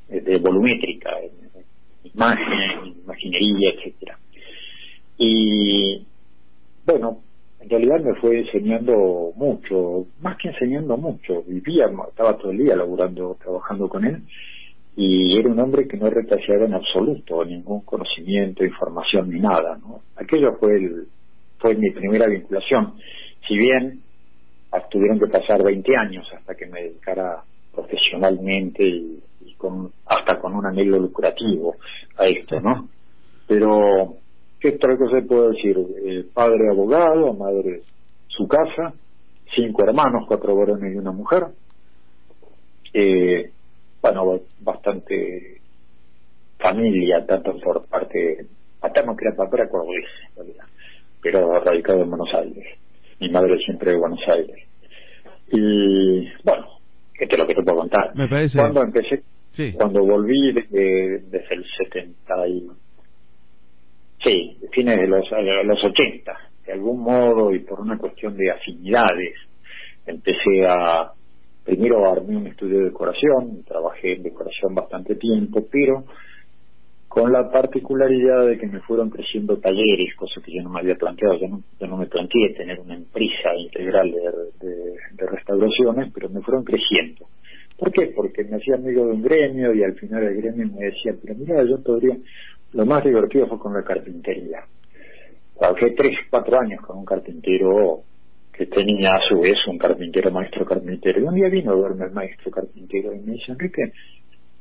[0.09, 1.65] eh, de volumétrica, en
[2.05, 4.19] imagen, imaginería, etcétera.
[5.17, 6.07] Y
[6.85, 7.25] bueno,
[7.61, 12.77] en realidad me fue enseñando mucho, más que enseñando mucho, vivía, estaba todo el día
[12.77, 14.23] laburando, trabajando con él,
[14.97, 20.03] y era un hombre que no retaseaba en absoluto ningún conocimiento, información ni nada, ¿no?
[20.17, 21.09] Aquello fue el,
[21.59, 22.95] fue mi primera vinculación,
[23.49, 24.03] si bien
[24.91, 27.43] tuvieron que pasar 20 años hasta que me dedicara
[27.75, 31.77] profesionalmente y, y con, hasta con un anhelo lucrativo
[32.17, 32.89] a esto, ¿no?
[33.49, 34.17] Pero,
[34.61, 35.77] ¿qué otra cosa puedo decir?
[36.05, 37.83] Eh, padre abogado, madre
[38.29, 38.95] su casa,
[39.55, 41.45] cinco hermanos, cuatro varones y una mujer.
[42.93, 43.51] Eh,
[44.01, 45.61] bueno, ba- bastante
[46.59, 48.47] familia, tanto por parte
[48.81, 50.05] paterno que era papá cordobés,
[51.23, 52.67] pero radicado en Buenos Aires.
[53.21, 54.57] Mi madre siempre de Buenos Aires.
[55.53, 56.67] Y bueno,
[57.19, 58.15] esto es lo que te puedo contar.
[58.17, 59.73] Me parece- Cuando empecé, Sí.
[59.75, 62.67] cuando volví desde, desde el 70 y
[64.23, 66.37] sí, fines de los, de los 80,
[66.67, 69.35] de algún modo y por una cuestión de afinidades,
[70.07, 71.13] empecé a,
[71.65, 76.05] primero armé un estudio de decoración, trabajé en decoración bastante tiempo, pero
[77.15, 80.97] con la particularidad de que me fueron creciendo talleres, cosa que yo no me había
[80.97, 86.29] planteado, yo no, yo no me planteé tener una empresa integral de, de- restauraciones, pero
[86.29, 87.29] me fueron creciendo.
[87.79, 88.13] ¿Por qué?
[88.17, 91.37] Porque me hacía amigo de un gremio y al final el gremio me decía, pero
[91.37, 92.17] mira, yo podría...
[92.73, 94.65] Lo más divertido fue con la carpintería.
[95.57, 98.03] Trabajé tres, cuatro años con un carpintero
[98.53, 101.21] que tenía a su vez un carpintero, maestro carpintero.
[101.21, 103.93] Y un día vino a verme el maestro carpintero y me dice, Enrique,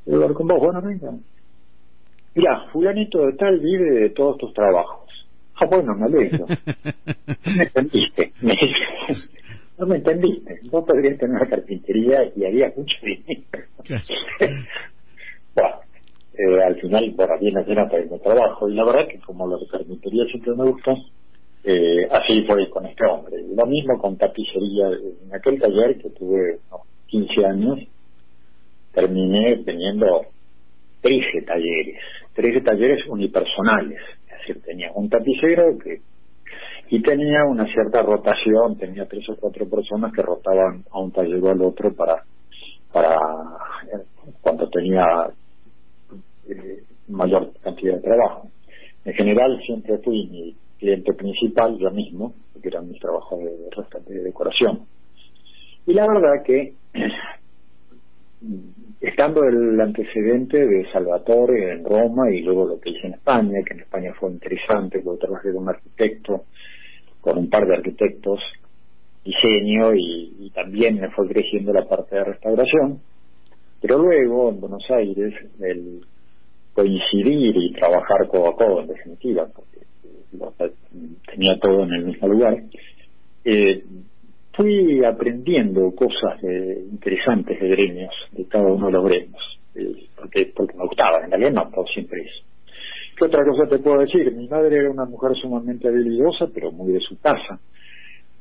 [0.06, 0.60] ¿puedo hablar con vos?
[0.60, 1.18] Bueno, venga.
[2.36, 5.10] Mira, fulanito de tal vive de todos tus trabajos.
[5.56, 6.46] Ah, bueno, me alegro.
[6.48, 8.34] No me entendiste.
[8.42, 8.58] Me
[9.78, 10.60] no me entendiste.
[10.72, 13.44] Vos podrías tener una carpintería y haría mucho dinero.
[15.56, 15.76] bueno,
[16.34, 18.70] eh, al final, por aquí me llena para mi trabajo.
[18.70, 20.96] Y la verdad que como la carpintería siempre me gustó,
[21.66, 23.38] Eh, así fue con este hombre.
[23.56, 24.88] Lo mismo con tapicería.
[25.26, 27.80] En aquel taller que tuve unos 15 años,
[28.92, 30.26] terminé teniendo
[31.02, 32.02] 13 talleres,
[32.34, 34.00] 13 talleres unipersonales.
[34.26, 36.02] Es decir, tenía un tapicero que
[36.90, 41.42] y tenía una cierta rotación, tenía tres o cuatro personas que rotaban a un taller
[41.44, 42.24] o al otro para
[42.92, 44.04] para eh,
[44.42, 45.04] cuando tenía
[46.48, 48.50] eh, mayor cantidad de trabajo.
[49.06, 54.24] En general siempre fui mi cliente principal yo mismo, porque era mi trabajo de, de
[54.24, 54.86] decoración.
[55.86, 56.74] Y la verdad que
[59.02, 63.74] estando el antecedente de Salvatore en Roma y luego lo que hice en España, que
[63.74, 66.46] en España fue interesante, luego trabajé con un arquitecto,
[67.22, 68.40] con un par de arquitectos,
[69.24, 73.00] diseño y, y también me fue creciendo la parte de restauración,
[73.82, 76.02] pero luego en Buenos Aires el
[76.74, 79.86] coincidir y trabajar codo a codo en definitiva, porque
[81.30, 82.64] tenía todo en el mismo lugar,
[83.46, 83.84] eh,
[84.54, 90.52] fui aprendiendo cosas de, interesantes de gremios, de cada uno de los gremios, eh, porque,
[90.56, 92.46] porque me gustaba, en realidad no, todo siempre eso.
[93.18, 94.32] ¿Qué otra cosa te puedo decir?
[94.34, 97.60] Mi madre era una mujer sumamente habilidosa, pero muy de su casa.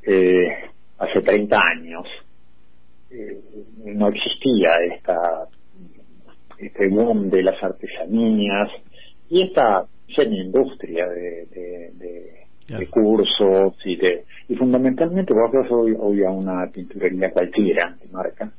[0.02, 2.06] Eh, hace 30 años
[3.10, 3.40] eh,
[3.84, 5.48] no existía esta
[6.58, 8.68] este boom de las artesanías
[9.28, 9.84] y esta
[10.14, 11.46] semi-industria de,
[11.94, 17.96] de, de cursos y de y fundamentalmente vos vas hoy, hoy a una pinturería cualquiera
[18.00, 18.52] de marca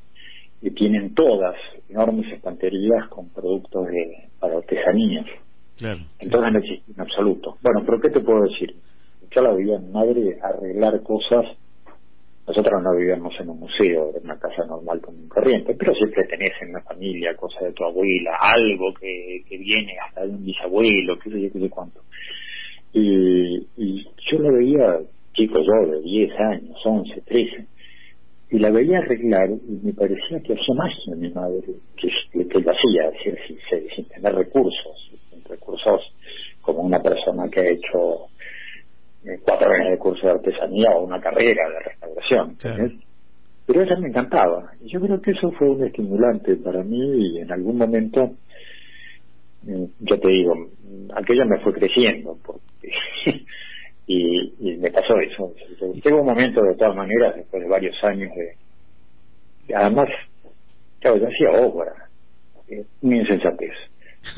[0.62, 1.56] y tienen todas
[1.90, 5.26] enormes estanterías con productos de para artesanías.
[5.76, 6.02] Claro.
[6.20, 7.58] entonces no existe en absoluto.
[7.62, 8.76] Bueno pero qué te puedo decir
[9.36, 11.46] yo la veía mi madre arreglar cosas.
[12.46, 16.52] Nosotros no vivíamos en un museo, en una casa normal común corriente, pero siempre tenés
[16.62, 21.18] en la familia cosas de tu abuela, algo que, que viene hasta de un bisabuelo,
[21.20, 22.02] qué sé yo, qué sé cuánto.
[22.94, 25.00] Y, y yo la veía,
[25.34, 27.66] chico yo, de 10 años, 11, 13,
[28.52, 31.62] y la veía arreglar y me parecía que hacía magia mi madre,
[31.98, 32.08] que,
[32.48, 36.02] que lo hacía, decir, sin, sin tener recursos, sin recursos
[36.62, 38.30] como una persona que ha hecho
[39.26, 42.56] eh, cuatro años de curso de artesanía o una carrera de restauración.
[42.56, 42.92] Claro.
[43.66, 44.72] Pero ella me encantaba.
[44.82, 48.32] Y yo creo que eso fue un estimulante para mí y en algún momento,
[49.64, 52.66] mm, ya te digo, mm, aquello me fue creciendo porque
[54.08, 55.54] y, y me pasó eso.
[56.04, 58.58] Llegó un momento de todas maneras, después de varios años de...
[59.68, 60.10] de- además,
[61.00, 61.94] claro, yo hacía obra,
[62.70, 63.74] eh, mi insensatez.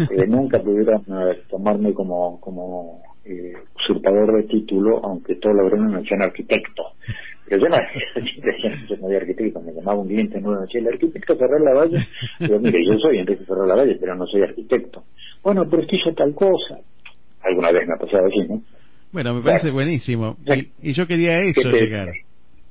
[0.09, 5.99] Eh, nunca pudieron eh, tomarme como como eh, usurpador de título, aunque todo lo me
[6.01, 6.84] decían arquitecto.
[7.47, 7.78] Pero yo no,
[8.89, 12.05] yo no era arquitecto, me llamaba un cliente nuevo, decía, el arquitecto Ferrer Lavalle.
[12.39, 15.03] Digo, mire, yo soy Enrique Ferrer Lavalle, pero no soy arquitecto.
[15.43, 16.80] Bueno, pero es que hizo tal cosa.
[17.41, 18.61] Alguna vez me ha pasado así, ¿no?
[19.11, 20.38] Bueno, me parece buenísimo.
[20.45, 22.09] Y, y yo quería a eso ¿Qué te- llegar.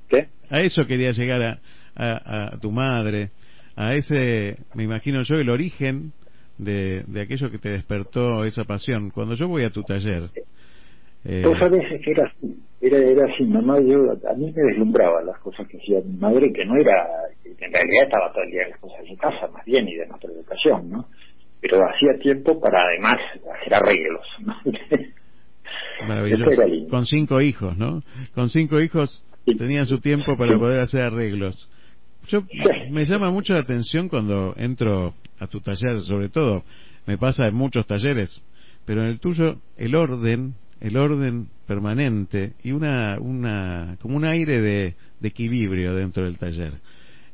[0.09, 0.27] ¿Qué?
[0.51, 1.59] A eso quería llegar a,
[1.95, 3.31] a, a tu madre,
[3.77, 6.13] a ese, me imagino yo, el origen
[6.59, 9.11] de, de aquello que te despertó esa pasión.
[9.11, 10.31] Cuando yo voy a tu taller,
[11.25, 15.23] eh, Vos sabés que era así, era, era así, mamá, yo, a mí me deslumbraba
[15.23, 17.07] las cosas que hacía mi madre, que no era,
[17.45, 19.95] en realidad estaba todo el día en las cosas de su casa, más bien, y
[19.95, 21.07] de nuestra educación, ¿no?
[21.61, 23.17] Pero hacía tiempo para además
[23.59, 24.55] hacer arreglos, ¿no?
[26.07, 26.63] maravilloso.
[26.91, 28.03] Con cinco hijos, ¿no?
[28.35, 29.57] Con cinco hijos Sí.
[29.57, 30.59] tenían su tiempo para Sí.
[30.59, 31.69] poder hacer arreglos.
[32.29, 32.43] Yo
[32.91, 36.65] me llama mucho la atención cuando entro a tu taller, sobre todo,
[37.07, 38.41] me pasa en muchos talleres,
[38.85, 44.61] pero en el tuyo el orden, el orden permanente y una, una, como un aire
[44.61, 46.75] de, de equilibrio dentro del taller.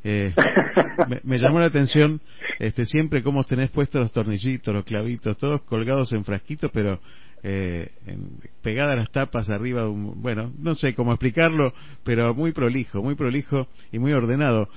[0.03, 0.34] Eh,
[1.09, 2.20] me, me llamó la atención
[2.59, 7.01] este siempre cómo tenés puestos los tornillitos, los clavitos, todos colgados en frasquitos, pero
[7.43, 8.30] eh, en-
[8.62, 11.72] pegadas las tapas arriba de un, bueno, no sé cómo explicarlo,
[12.05, 14.68] pero muy prolijo, muy prolijo y muy ordenado.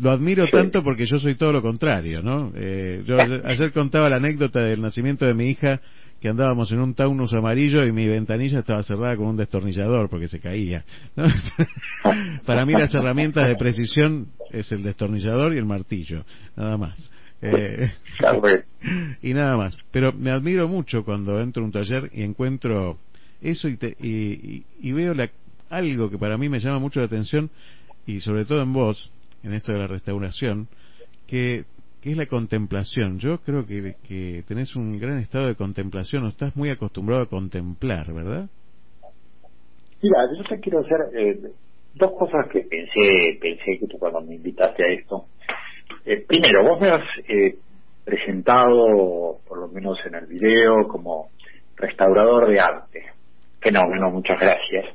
[0.00, 2.52] Lo admiro tanto porque yo soy todo lo contrario, ¿no?
[2.54, 5.80] Eh, yo ayer, ayer contaba la anécdota del nacimiento de mi hija
[6.20, 10.28] que andábamos en un Taunus amarillo y mi ventanilla estaba cerrada con un destornillador porque
[10.28, 10.84] se caía.
[11.16, 11.24] ¿no?
[12.46, 16.24] Para mí las herramientas de precisión es el destornillador y el martillo,
[16.56, 17.10] nada más.
[17.42, 17.90] Eh,
[19.22, 19.76] y nada más.
[19.90, 22.98] Pero me admiro mucho cuando entro a un taller y encuentro
[23.40, 25.30] eso y, te- y, y- y veo la,
[25.70, 27.50] algo que para mí me llama mucho la atención
[28.06, 29.12] y sobre todo en vos,
[29.42, 30.68] en esto de la restauración,
[31.26, 31.64] que,
[32.00, 33.18] que es la contemplación.
[33.18, 37.26] Yo creo que, que tenés un gran estado de contemplación o estás muy acostumbrado a
[37.28, 38.48] contemplar, ¿verdad?
[40.02, 41.40] Mira, yo te quiero hacer eh,
[41.94, 45.26] dos cosas que pensé, pensé que tú cuando me invitaste a esto.
[46.04, 47.56] Eh, primero, vos me has eh,
[48.04, 51.28] presentado, por lo menos en el video, como
[51.76, 53.04] restaurador de arte.
[53.60, 54.86] Fenómeno, muchas gracias.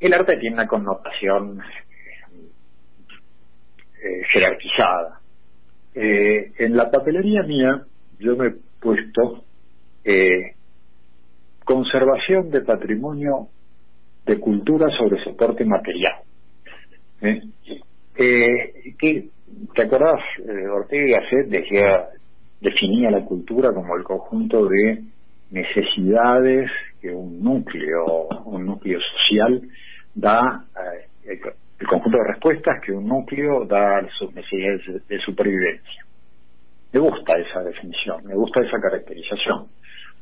[0.00, 1.60] El arte tiene una connotación
[4.02, 5.20] eh, jerarquizada.
[5.94, 7.84] Eh, en la papelería mía
[8.18, 9.44] yo me he puesto
[11.64, 13.48] conservación de patrimonio
[14.26, 16.14] de cultura sobre soporte material.
[18.16, 19.30] Que,
[19.74, 20.20] ¿Te acordás?
[20.38, 22.08] Eh, Ortega y Gasset decía,
[22.60, 25.02] definía la cultura como el conjunto de
[25.50, 26.70] necesidades
[27.00, 29.62] que un núcleo, un núcleo social
[30.14, 30.64] da,
[31.24, 31.38] eh,
[31.78, 36.04] el, conjunto de respuestas que un núcleo da a sus necesidades de, de supervivencia.
[36.92, 39.68] Me gusta esa definición, me gusta esa caracterización,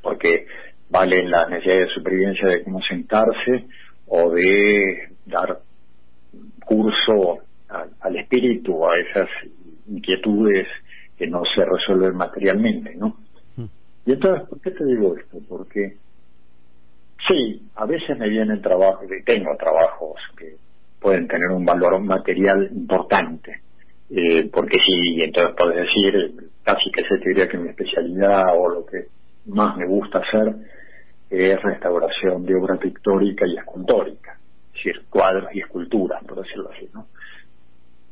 [0.03, 0.47] porque
[0.91, 3.67] valen las necesidades de supervivencia de cómo sentarse
[4.07, 5.59] o de dar
[6.65, 9.29] curso al, al espíritu, a esas
[9.89, 10.67] inquietudes
[11.17, 13.17] que no se resuelven materialmente, ¿no?
[14.07, 15.39] Y entonces, ¿por qué te digo esto?
[15.47, 15.97] Porque
[17.29, 20.57] sí, a veces me vienen trabajos, y tengo trabajos que
[20.99, 23.61] pueden tener un valor material importante,
[24.09, 28.45] eh, porque sí, y entonces puedes decir, casi que se te diría que mi especialidad
[28.57, 29.09] o lo que
[29.47, 30.55] más me gusta hacer
[31.29, 34.39] es restauración de obra pictórica y escultórica,
[34.69, 37.09] es decir, cuadros y esculturas, por decirlo así, ¿no?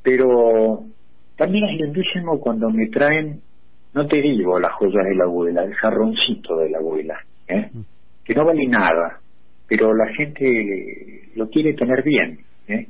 [0.06, 0.84] Pero
[1.36, 3.40] también es lindísimo cuando me traen,
[3.92, 7.70] no te digo las joyas de la abuela, el jarroncito de la abuela, ¿eh?
[8.24, 9.18] que no vale nada,
[9.66, 12.38] pero la gente lo quiere tener bien.
[12.68, 12.86] ¿eh?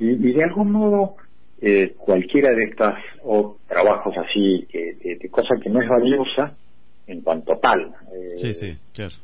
[0.00, 1.14] Y, y de algún modo,
[1.60, 6.56] eh, cualquiera de estas o trabajos así, que, de, de cosa que no es valiosa
[7.06, 7.94] en cuanto tal,
[8.38, 9.14] Sí, sí, claro.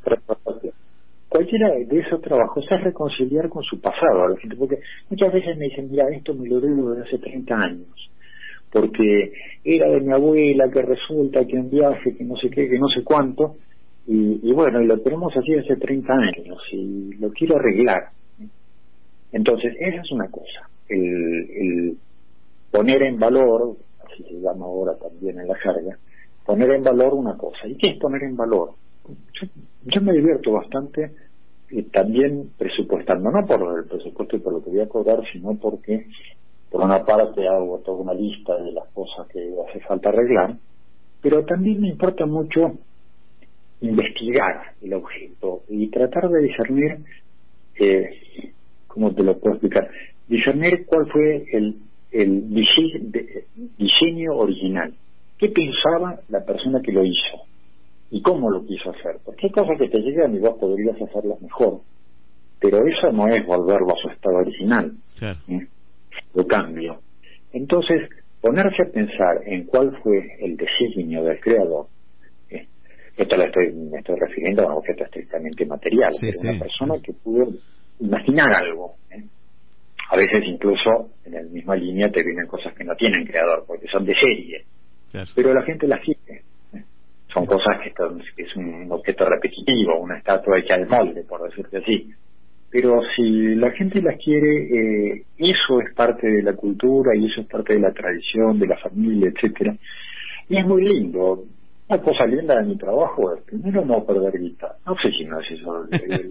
[1.29, 4.79] Cualquiera de esos trabajos es reconciliar con su pasado a la gente, porque
[5.11, 8.11] muchas veces me dicen, mira, esto me lo debo de hace 30 años,
[8.72, 9.33] porque
[9.64, 12.89] era de mi abuela, que resulta que un viaje, que no sé qué, que no
[12.89, 13.57] sé cuánto,
[14.07, 18.09] y, y bueno, y lo tenemos así hace 30 años, y lo quiero arreglar.
[19.31, 21.97] Entonces, esa es una cosa, el, el
[22.70, 25.99] poner en valor, así se llama ahora también en la jerga,
[26.47, 27.66] poner en valor una cosa.
[27.66, 28.70] ¿Y qué es poner en valor?
[29.93, 31.14] Yo me divierto bastante
[31.70, 35.59] y también presupuestando, no por el presupuesto y por lo que voy a cobrar, sino
[35.59, 36.07] porque
[36.70, 40.57] por una parte hago toda una lista de las cosas que hace falta arreglar,
[41.20, 42.78] pero también me importa mucho
[43.80, 46.99] investigar el objeto y tratar de discernir,
[47.78, 48.53] eh,
[48.86, 49.91] ¿cómo te lo puedo explicar?
[50.26, 51.76] Discernir cuál fue el,
[52.11, 53.45] el de-
[53.78, 54.95] diseño original.
[55.39, 57.49] ¿Qué pensaba la persona que lo hizo?
[58.11, 59.17] ¿Y cómo lo quiso hacer?
[59.25, 61.80] Porque hay cosas que te llegan y vos podrías hacerlas mejor,
[62.61, 64.93] pero eso no es volverlo a su estado original.
[65.18, 65.39] Claro.
[65.49, 65.67] ¿eh?
[66.35, 67.01] Lo cambio.
[67.53, 68.09] Entonces,
[68.41, 71.87] ponerse a pensar en cuál fue el designio del creador,
[72.51, 72.67] ¿eh?
[73.17, 76.49] esto lo estoy, me estoy refiriendo a un objeto estrictamente material, Sí, pero sí.
[76.49, 77.49] una persona que pudo
[78.01, 78.95] imaginar algo.
[79.11, 79.22] ¿eh?
[80.11, 83.87] A veces incluso en la misma línea te vienen cosas que no tienen creador, porque
[83.89, 84.64] son de serie,
[85.11, 85.30] claro.
[85.35, 86.43] pero la gente las quiere.
[87.33, 91.42] Son cosas que, están- que es un objeto repetitivo, una estatua hecha de molde, por
[91.42, 92.11] decirte así.
[92.71, 94.64] Pero si la gente las quiere,
[95.17, 98.67] eh, eso es parte de la cultura y eso es parte de la tradición, de
[98.67, 99.75] la familia, etcétera.
[100.49, 101.45] Y es muy lindo.
[101.91, 104.76] Una cosa linda de mi trabajo es, primero, no perder guita.
[104.87, 105.87] No sé si no es eso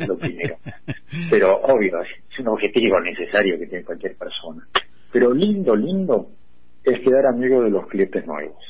[0.08, 0.58] lo primero.
[1.32, 4.64] Pero obvio, es un objetivo necesario que tiene cualquier persona.
[5.12, 6.28] Pero lindo, lindo
[6.84, 8.64] es quedar amigo de los clientes nuevos.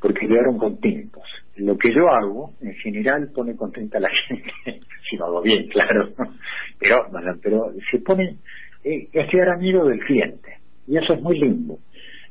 [0.00, 1.24] Porque quedaron contentos.
[1.56, 4.52] Lo que yo hago, en general, pone contenta a la gente.
[5.10, 6.10] si lo hago bien, claro.
[6.78, 8.36] Pero, bueno, pero se pone,
[8.84, 10.58] eh, es quedar amigo del cliente.
[10.86, 11.78] Y eso es muy lindo.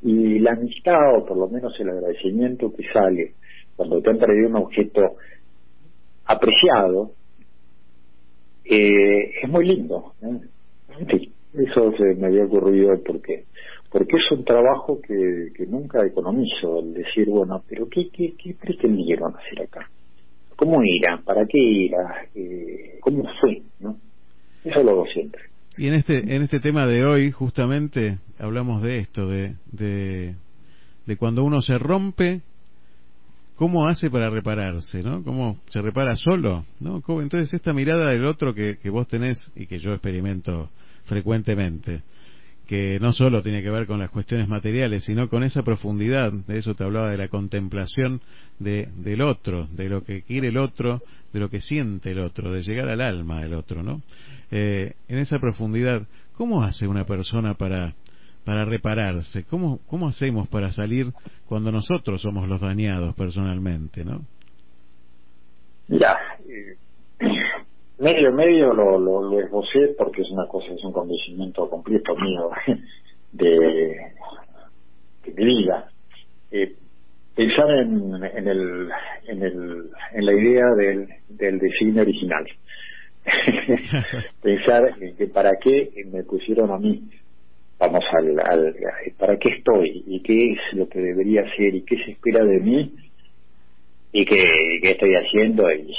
[0.02, 3.34] Y la amistad, o por lo menos el agradecimiento que sale
[3.76, 5.18] cuando te han traído un objeto
[6.26, 7.12] apreciado,
[8.64, 10.14] eh, es muy lindo.
[10.22, 10.40] ¿eh?
[11.12, 13.46] Sí, eso se me había ocurrido porque
[13.90, 18.54] porque es un trabajo que, que nunca economizo, el decir, bueno, pero ¿qué, qué, qué
[18.54, 19.90] pretendieron hacer acá?
[20.56, 21.22] ¿Cómo era?
[21.24, 22.26] ¿Para qué era?
[22.36, 23.62] Eh, ¿Cómo fue?
[23.80, 23.98] ¿no?
[24.64, 25.42] Eso lo hago siempre.
[25.78, 30.34] Y en este en este tema de hoy justamente hablamos de esto, de, de,
[31.06, 32.42] de cuando uno se rompe,
[33.56, 35.24] cómo hace para repararse, ¿no?
[35.24, 36.66] ¿Cómo se repara solo?
[36.80, 37.02] ¿no?
[37.02, 40.70] ¿Cómo- Entonces esta mirada del otro que, que vos tenés y que yo experimento
[41.06, 42.02] frecuentemente,
[42.68, 46.58] que no solo tiene que ver con las cuestiones materiales, sino con esa profundidad, de
[46.58, 48.22] eso te hablaba de la contemplación
[48.60, 51.02] de, del otro, de lo que quiere el otro,
[51.34, 54.02] de lo que siente el otro, de llegar al alma del otro, ¿no?
[54.52, 57.96] Eh, en esa profundidad, ¿cómo hace una persona para
[58.48, 59.44] para repararse?
[59.44, 61.12] ¿Cómo, ¿Cómo hacemos para salir
[61.48, 64.26] cuando nosotros somos los dañados personalmente, no?
[66.48, 66.78] Eh,
[68.00, 72.50] medio medio lo, lo, lo esbocé porque es una cosa, es un convencimiento completo mío
[73.32, 73.50] de,
[75.26, 75.90] de mi vida.
[76.52, 76.74] Eh,
[77.36, 78.90] pensar en, en, el,
[79.28, 82.46] en, el, en la idea del, del diseño original.
[84.42, 87.04] pensar en que para qué me pusieron a mí,
[87.78, 88.76] vamos al, al,
[89.18, 92.60] para qué estoy y qué es lo que debería ser y qué se espera de
[92.60, 92.94] mí
[94.14, 94.40] y qué,
[94.82, 95.94] qué estoy haciendo y,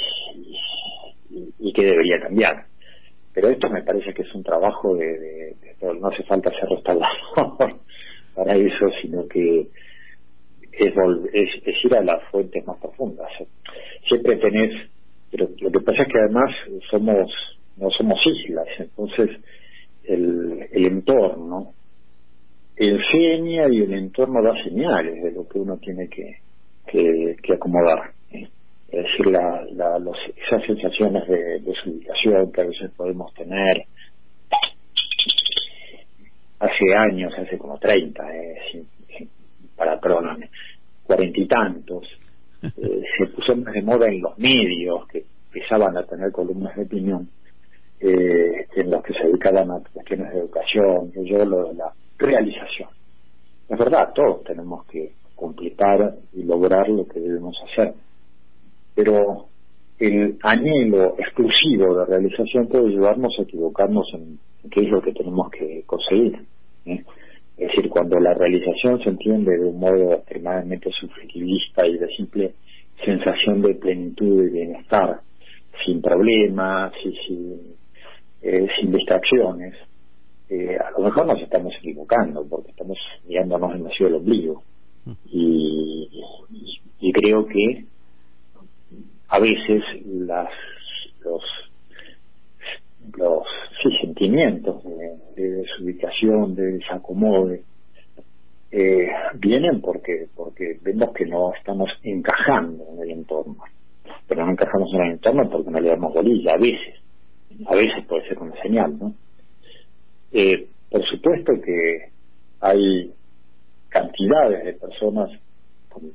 [1.29, 2.65] y, y qué debería cambiar.
[3.33, 7.79] Pero esto me parece que es un trabajo de, de, no hace falta ser restaurador
[8.35, 9.67] para eso, sino que
[10.71, 10.93] es,
[11.33, 13.29] es, es, ir a las fuentes más profundas.
[14.07, 14.89] Siempre tenés,
[15.31, 16.53] pero lo que pasa es que además
[16.89, 17.31] somos,
[17.77, 19.29] no somos islas, entonces
[20.05, 21.73] el, el entorno
[22.75, 26.37] enseña y el entorno da señales de lo que uno tiene que,
[26.87, 28.13] que, que acomodar.
[28.91, 33.85] Es decir, la, la, los, esas sensaciones de desubicación que a veces podemos tener
[36.59, 38.87] hace años, hace como 30, eh,
[39.75, 40.49] para, perdóname,
[41.03, 42.05] cuarenta y tantos,
[42.63, 46.83] eh, se puso más de moda en los medios que empezaban a tener columnas de
[46.83, 47.29] opinión
[47.99, 52.89] eh, en los que se dedicaban a cuestiones de educación, yo lo de la realización.
[53.67, 57.93] Es verdad, todos tenemos que completar y lograr lo que debemos hacer,
[58.95, 59.49] pero
[59.99, 64.39] el anhelo exclusivo de realización puede llevarnos a equivocarnos en
[64.71, 66.39] qué es lo que tenemos que conseguir.
[66.85, 67.03] ¿eh?
[67.57, 72.53] Es decir, cuando la realización se entiende de un modo extremadamente subjetivista y de simple
[73.03, 75.19] sensación de plenitud y bienestar,
[75.85, 77.59] sin problemas y sin,
[78.41, 79.75] eh, sin distracciones,
[80.49, 82.97] eh, a lo mejor nos estamos equivocando porque estamos
[83.27, 84.63] mirándonos demasiado el ombligo.
[85.31, 86.09] Y,
[86.51, 87.85] y, y creo que
[89.29, 90.49] a veces las
[91.23, 91.43] los
[93.17, 93.43] los
[93.81, 97.63] sí, sentimientos de, de desubicación, de desacomode,
[98.71, 103.57] eh, vienen porque porque vemos que no estamos encajando en el entorno.
[104.27, 106.95] Pero no encajamos en el entorno porque no le damos bolilla, a veces.
[107.65, 109.13] A veces puede ser una señal, ¿no?
[110.31, 112.09] Eh, por supuesto que
[112.61, 113.11] hay
[113.89, 115.31] cantidades de personas
[115.89, 116.11] con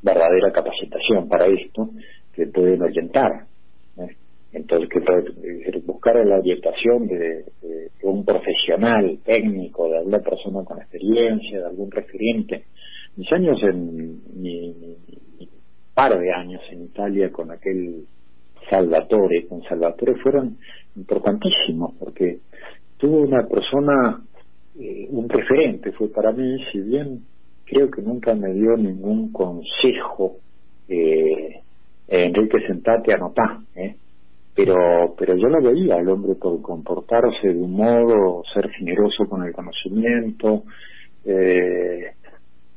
[0.00, 1.90] verdadera capacitación para esto
[2.34, 3.46] que pueden orientar.
[4.52, 7.44] Entonces, que buscar la orientación de,
[8.02, 12.64] un profesional técnico, de alguna persona con experiencia, de algún referente.
[13.16, 14.96] Mis años en, mi, mi,
[15.38, 15.48] mi
[15.94, 18.04] par de años en Italia con aquel
[18.68, 20.58] Salvatore, con Salvatore fueron
[20.96, 22.40] importantísimos porque
[22.96, 24.22] tuvo una persona,
[24.78, 27.24] eh, un referente fue para mí, si bien
[27.64, 30.36] creo que nunca me dio ningún consejo,
[30.88, 31.61] eh,
[32.12, 33.96] Enrique sentate anotá, ¿eh?
[34.54, 39.42] pero pero yo lo veía al hombre por comportarse de un modo, ser generoso con
[39.44, 40.64] el conocimiento,
[41.24, 42.12] eh,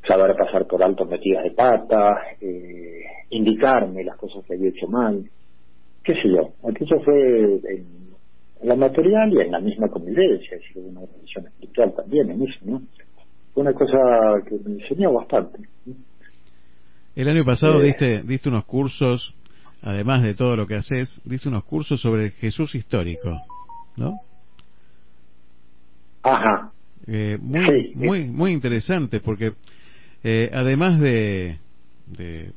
[0.08, 5.26] saber pasar por alto metidas de pata, eh, indicarme las cosas que había hecho mal,
[6.02, 6.54] qué sé yo.
[6.70, 8.06] Aquello fue en,
[8.62, 12.42] en la material y en la misma convivencia, es decir, una relación espiritual también en
[12.42, 12.82] eso, ¿no?
[13.54, 13.98] Fue una cosa
[14.48, 15.60] que me enseñó bastante.
[17.16, 19.34] El año pasado eh, diste, diste unos cursos
[19.86, 23.40] además de todo lo que haces, dice unos cursos sobre Jesús histórico,
[23.96, 24.20] ¿no?
[26.24, 26.72] Ajá.
[27.06, 28.26] Eh, muy, sí, muy, sí.
[28.26, 29.54] muy interesante porque
[30.24, 31.60] eh, además de,
[32.08, 32.52] de,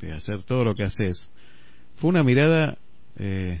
[0.00, 1.30] de, hacer todo lo que haces,
[1.96, 2.78] fue una mirada,
[3.18, 3.60] eh,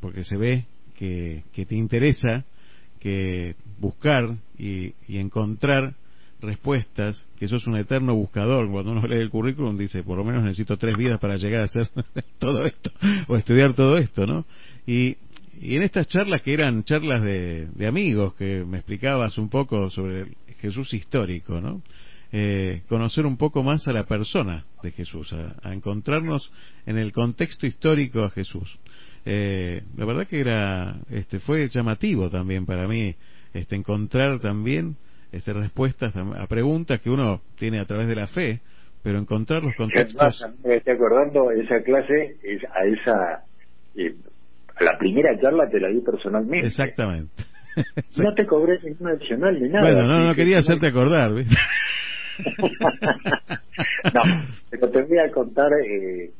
[0.00, 0.66] porque se ve
[0.96, 2.44] que, que te interesa
[3.00, 5.94] que buscar y, y encontrar
[6.44, 8.70] respuestas, que sos un eterno buscador.
[8.70, 11.64] Cuando uno lee el currículum dice, por lo menos necesito tres vidas para llegar a
[11.64, 11.88] hacer
[12.38, 12.90] todo esto,
[13.28, 14.44] o estudiar todo esto, ¿no?
[14.86, 15.16] Y,
[15.60, 19.90] y en estas charlas que eran charlas de, de amigos, que me explicabas un poco
[19.90, 21.82] sobre Jesús histórico, ¿no?
[22.32, 26.50] Eh, conocer un poco más a la persona de Jesús, a, a encontrarnos
[26.84, 28.76] en el contexto histórico a Jesús.
[29.24, 33.14] Eh, la verdad que era, este, fue llamativo también para mí,
[33.52, 34.96] este, encontrar también
[35.34, 38.60] este, respuestas a preguntas que uno tiene a través de la fe,
[39.02, 40.44] pero encontrar los contextos.
[40.64, 42.36] Me estoy acordando esa clase,
[42.72, 43.42] a esa,
[43.96, 44.14] eh,
[44.76, 46.66] a la primera charla te la di personalmente.
[46.66, 47.32] Exactamente.
[48.16, 49.90] No te cobré ningún adicional ni nada.
[49.90, 51.32] Bueno, no, no quería hacerte acordar.
[51.32, 51.42] no,
[54.70, 56.30] pero te voy a contar eh,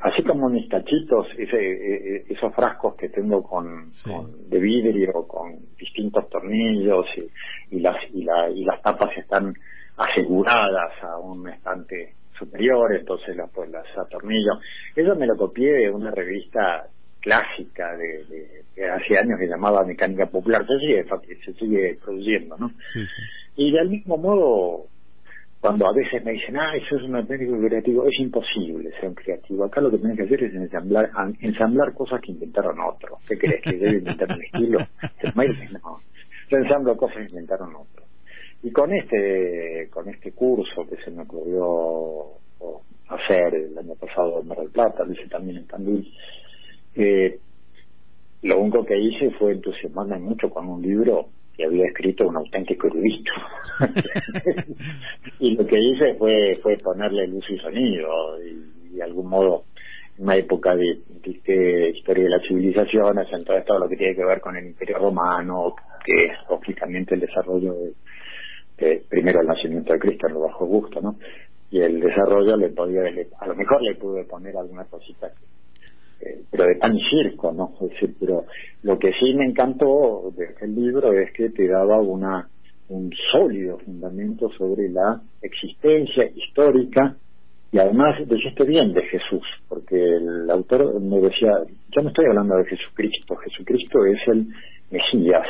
[0.00, 4.10] así como mis tachitos, ese, eh, esos frascos que tengo con, sí.
[4.10, 9.54] con, de vidrio, con distintos tornillos y, y las y, la, y las tapas están
[9.96, 14.52] aseguradas a un estante superior, entonces las pues las atornillo.
[14.96, 16.86] Eso me lo copié de una revista
[17.20, 21.04] clásica de, de- hace años que llamaba mecánica popular, se sigue,
[21.44, 22.70] se sigue produciendo, ¿no?
[22.92, 23.22] Sí, sí.
[23.56, 24.86] Y del mismo modo,
[25.60, 29.14] cuando a veces me dicen, ah, eso es un técnico creativo, es imposible ser un
[29.14, 29.64] creativo.
[29.64, 31.10] Acá lo que tienes que hacer es ensamblar,
[31.40, 33.18] ensamblar cosas que inventaron otros.
[33.28, 33.62] ¿Qué crees?
[33.62, 34.78] ¿Que debe inventar un estilo?
[35.82, 36.00] No.
[36.50, 38.08] Yo ensamblo cosas que inventaron otros.
[38.62, 42.40] Y con este, con este curso que se me ocurrió
[43.08, 46.12] hacer el año pasado en Mar del Plata, lo hice también en Tandil,
[46.94, 47.38] eh,
[48.42, 51.28] lo único que hice fue entusiasmarme mucho con un libro
[51.64, 53.32] había escrito un auténtico erudito.
[55.40, 58.08] y lo que hice fue fue ponerle luz y sonido
[58.42, 59.64] y, de algún modo
[60.18, 64.24] en una época de, de- historia de las civilizaciones, entonces todo lo que tiene que
[64.24, 65.74] ver con el imperio romano,
[66.04, 67.74] que es lógicamente el desarrollo
[68.76, 71.16] de, primero el nacimiento de Cristo en lo bajo Augusto, ¿no?
[71.70, 75.46] Y el desarrollo le podía, le- a lo mejor le pude poner alguna cosita que
[76.50, 77.72] pero de pan circo, ¿no?
[77.80, 78.44] Es pero
[78.82, 82.48] lo que sí me encantó del libro es que te daba una
[82.88, 87.16] un sólido fundamento sobre la existencia histórica
[87.72, 91.52] y además dijiste bien de Jesús, porque el autor me decía,
[91.94, 94.48] yo no estoy hablando de Jesucristo, Jesucristo es el
[94.90, 95.46] Mesías,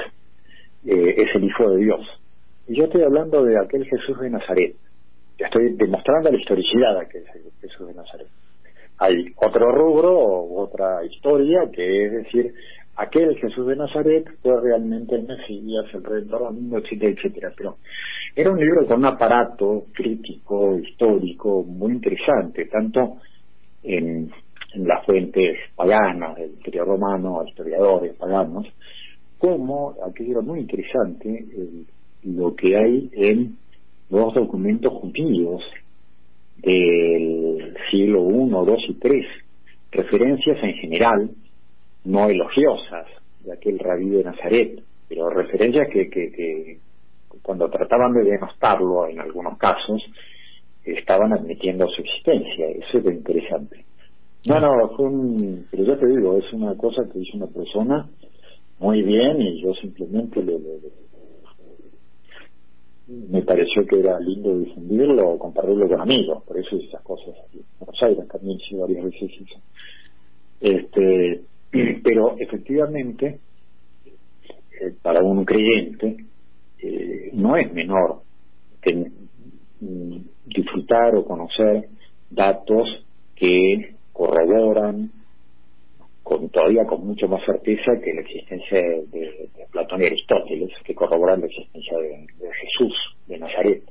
[0.84, 2.01] eh, es el Hijo de Dios,
[2.68, 4.76] y yo estoy hablando de aquel Jesús de Nazaret,
[5.38, 7.24] estoy demostrando la historicidad de aquel
[7.62, 8.28] Jesús de Nazaret
[9.01, 12.55] hay otro rubro o otra historia que es decir
[12.97, 17.52] aquel Jesús de Nazaret fue realmente el Mesías, el Redentor del mundo, etcétera, etcétera.
[17.56, 17.77] Pero
[18.36, 23.16] era un libro con un aparato crítico, histórico, muy interesante, tanto
[23.82, 24.31] en,
[24.74, 28.66] las fuentes paganas del Imperio Romano, historiadores paganos,
[29.39, 31.86] como, aquello era muy interesante, el-
[32.22, 33.56] lo que hay en
[34.10, 35.62] los documentos judíos
[36.62, 39.27] del siglo I, II y III,
[39.93, 41.31] referencias en general,
[42.05, 43.07] no elogiosas,
[43.41, 46.78] de aquel rabí de Nazaret, pero referencias que, que, que
[47.43, 50.03] cuando trataban de denostarlo en algunos casos,
[50.85, 53.85] estaban admitiendo su existencia, eso es lo interesante.
[54.47, 54.69] No, no,
[55.70, 58.09] pero ya te digo, es una cosa que hizo una persona
[58.78, 61.10] muy bien y yo simplemente le, le- le-
[63.11, 67.35] me pareció que era lindo difundirlo o compartirlo con amigos, por eso hice esas cosas
[67.47, 67.59] aquí.
[67.59, 69.61] En Buenos Aires también hice varias veces eso.
[70.61, 71.43] Este,
[72.05, 73.41] pero efectivamente,
[74.07, 76.24] eh, para un creyente,
[76.78, 78.23] eh, no es menor
[78.81, 79.12] ten-
[79.81, 80.16] mm,
[80.47, 81.89] disfrutar o conocer
[82.31, 83.05] datos
[83.35, 85.11] que corroboran
[86.31, 91.40] con todavía con mucho más certeza que la existencia de, Platón y Aristóteles, que corroboran
[91.40, 92.94] la existencia de, de Jesús,
[93.27, 93.82] de Nazaret.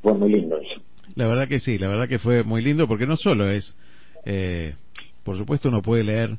[0.00, 0.80] Fue muy lindo eso.
[1.16, 3.76] La verdad que sí, la verdad que fue muy lindo porque no solo es,
[4.24, 4.74] eh,
[5.24, 6.38] por supuesto uno puede leer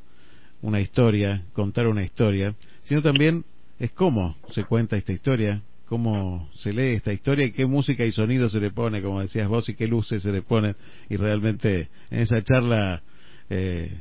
[0.61, 3.43] una historia, contar una historia, sino también
[3.79, 8.13] es cómo se cuenta esta historia, cómo se lee esta historia y qué música y
[8.13, 10.75] sonido se le pone, como decías vos, y qué luces se le ponen.
[11.09, 13.01] Y realmente en esa charla
[13.49, 13.97] eh,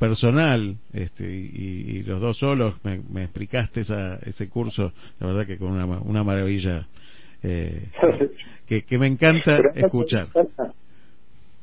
[0.00, 5.46] personal este, y, y los dos solos me, me explicaste esa, ese curso, la verdad
[5.46, 6.88] que con una, una maravilla
[7.42, 7.88] eh,
[8.66, 10.28] que, que me encanta Pero- escuchar.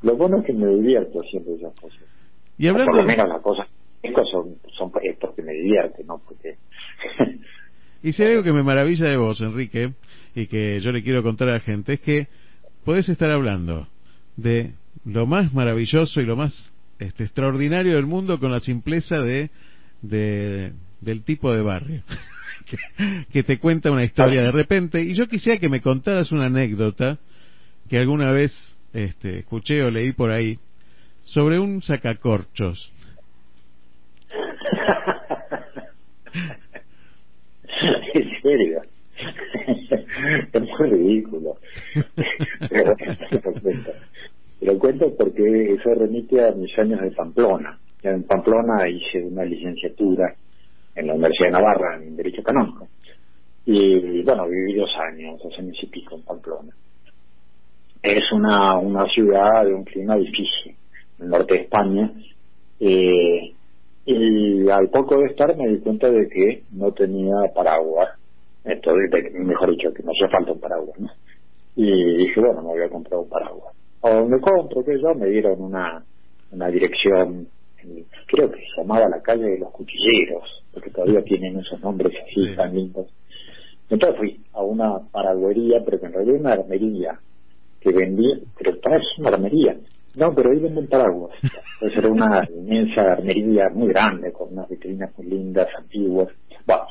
[0.03, 1.99] Lo bueno es que me divierto haciendo esas cosas.
[2.59, 3.68] Y hablando por lo menos las cosas
[4.31, 6.19] son, son es porque me divierte, ¿no?
[6.19, 6.55] Porque
[8.03, 9.93] Y si hay algo que me maravilla de vos, Enrique,
[10.35, 12.27] y que yo le quiero contar a la gente, es que
[12.85, 13.88] podés estar hablando
[14.35, 14.73] de
[15.03, 19.49] lo más maravilloso y lo más este, extraordinario del mundo con la simpleza de,
[20.01, 22.03] de- del tipo de barrio.
[22.65, 22.77] que,
[23.31, 25.01] que te cuenta una historia de repente.
[25.01, 27.17] Y yo quisiera que me contaras una anécdota
[27.89, 28.51] que alguna vez
[28.93, 30.59] este, escuché o leí por ahí
[31.23, 32.91] sobre un sacacorchos.
[38.13, 38.81] en serio.
[40.53, 41.57] es muy ridículo.
[42.69, 42.95] Pero
[44.61, 45.13] lo cuento.
[45.17, 47.77] Porque eso remite a mis años de Pamplona.
[48.03, 50.34] En Pamplona hice una licenciatura
[50.95, 52.88] en la Universidad de Navarra en Derecho Canónico.
[53.65, 56.73] Y bueno, viví dos años, dos años y pico en Pamplona.
[58.01, 60.75] Es una, una ciudad de un clima difícil,
[61.19, 62.11] en el norte de España.
[62.79, 63.53] Eh,
[64.05, 68.09] y al poco de estar me di cuenta de que no tenía paraguas.
[68.63, 71.09] Entonces, mejor dicho, que me hacía falta un paraguas, ¿no?
[71.75, 73.75] Y dije, bueno, me voy a comprar un paraguas.
[74.03, 76.03] A donde compro, que yo, me dieron una,
[76.51, 77.47] una dirección,
[78.27, 80.43] creo que se llamaba la calle de los cuchilleros,
[80.73, 82.55] porque todavía tienen esos nombres así Sí.
[82.55, 83.07] tan lindos.
[83.89, 87.19] Entonces fui a una paragüería, pero que en realidad era una armería,
[87.79, 89.77] que vendía, pero es una armería,
[90.15, 91.31] No, pero ahí venden paraguas.
[91.81, 96.29] Entonces era una inmensa armería muy grande, con unas vitrinas muy lindas, antiguas.
[96.65, 96.83] Bueno,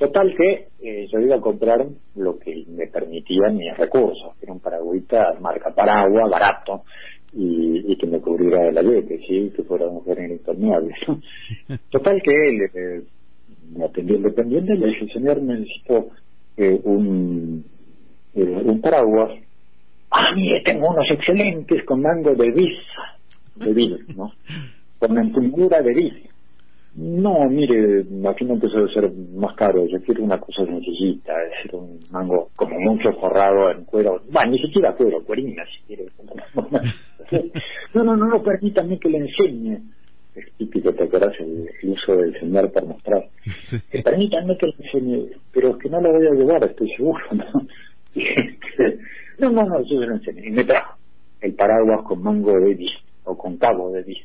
[0.00, 1.86] total que eh, yo iba a comprar
[2.16, 6.84] lo que me permitían mis recursos, que era un paragüita marca Paraguas, barato,
[7.34, 10.94] y, y que me cubriera de la lluvia, sí, que fuera un género impermeable.
[11.90, 13.02] Total que él eh,
[13.76, 16.08] me atendió el dependiente y le dije, señor, necesito
[16.56, 17.62] eh, un,
[18.34, 19.32] eh, un paraguas.
[20.10, 22.78] Ah, mire, tengo unos excelentes con mango de bis,
[23.56, 24.32] de bis, ¿no?
[24.98, 26.12] Con empuñadura de bis.
[26.94, 29.86] No, mire, imagino que eso debe ser más caro.
[29.86, 34.20] Yo quiero una cosa sencillita, es decir, un mango como mucho forrado en cuero.
[34.30, 36.06] Bueno, ni siquiera cuero, cuerina, si quiere.
[37.94, 39.78] No, no, no, no, permítame que le enseñe.
[40.34, 43.24] Es típico, te acuerdas, el, el uso del señor para mostrar.
[43.90, 47.24] Que permítame que le enseñe, pero es que no lo voy a llevar, estoy seguro,
[47.32, 47.44] ¿no?
[48.14, 48.98] Este,
[49.38, 50.48] no, no, no, yo se lo enseñé.
[50.48, 50.96] Y me trajo
[51.40, 52.90] el paraguas con mango de bis,
[53.24, 54.18] o con cabo de bis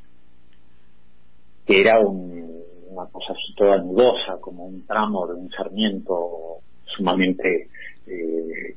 [1.66, 7.70] que era un- una cosa así toda nudosa, como un tramo de un sarmiento sumamente
[8.08, 8.76] eh,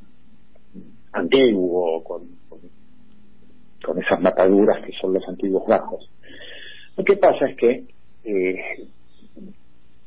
[1.12, 6.10] antiguo, con, con, esas mataduras que son los antiguos bajos.
[6.97, 7.85] Lo que pasa es que
[8.24, 8.89] eh,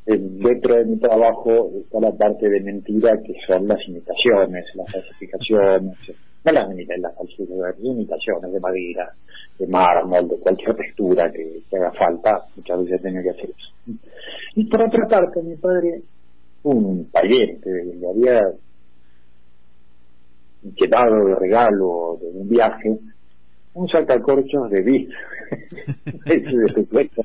[0.05, 5.97] dentro de mi trabajo está la parte de mentira que son las imitaciones, las falsificaciones,
[6.43, 9.11] las imitaciones, las imitaciones de madera,
[9.59, 13.99] de mármol, de cualquier textura que, que haga falta, muchas veces tenía que hacer eso.
[14.55, 16.01] Y por otra parte, mi padre,
[16.63, 18.41] un pariente, le había
[20.75, 22.99] quedado de regalo de un viaje
[23.73, 25.07] un sacacorchos de
[26.75, 27.23] supuesto,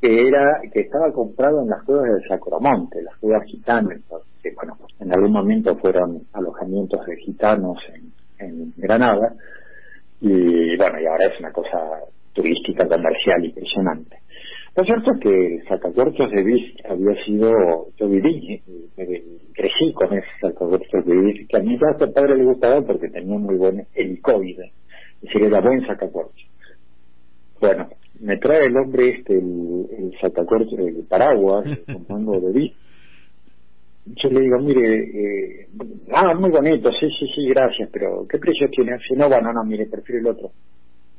[0.00, 4.00] que era que estaba comprado en las cuevas del Sacromonte, las cuevas gitanas,
[4.42, 9.34] que bueno, en algún momento fueron alojamientos de gitanos en, en Granada,
[10.20, 12.00] y bueno, y ahora es una cosa
[12.32, 14.16] turística, comercial impresionante.
[14.76, 17.50] Lo cierto es que el sacacorchos de bis había sido,
[17.96, 18.62] yo viví,
[18.96, 23.38] eh, crecí con ese sacacorchos de bis, que a mi padre le gustaba porque tenía
[23.38, 24.72] muy buen helicoide,
[25.16, 26.46] es decir, era buen sacacorchos.
[27.60, 27.88] Bueno,
[28.20, 31.66] me trae el hombre este, el, el sacacorchos, el paraguas,
[32.08, 32.72] mango de bis,
[34.14, 35.68] yo le digo, mire, eh,
[36.12, 38.98] ah, muy bonito, sí, sí, sí, gracias, pero ¿qué precio tiene?
[39.06, 40.52] Si no, bueno, no, mire, prefiero el otro.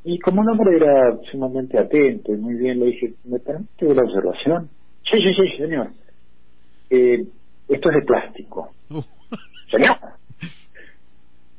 [0.03, 4.03] Y como el hombre era sumamente atento y muy bien, le dije, ¿me permite la
[4.03, 4.70] observación?
[5.10, 5.90] Sí, sí, sí, señor.
[6.90, 7.26] Eh,
[7.68, 8.72] esto es de plástico.
[9.70, 9.98] Señor.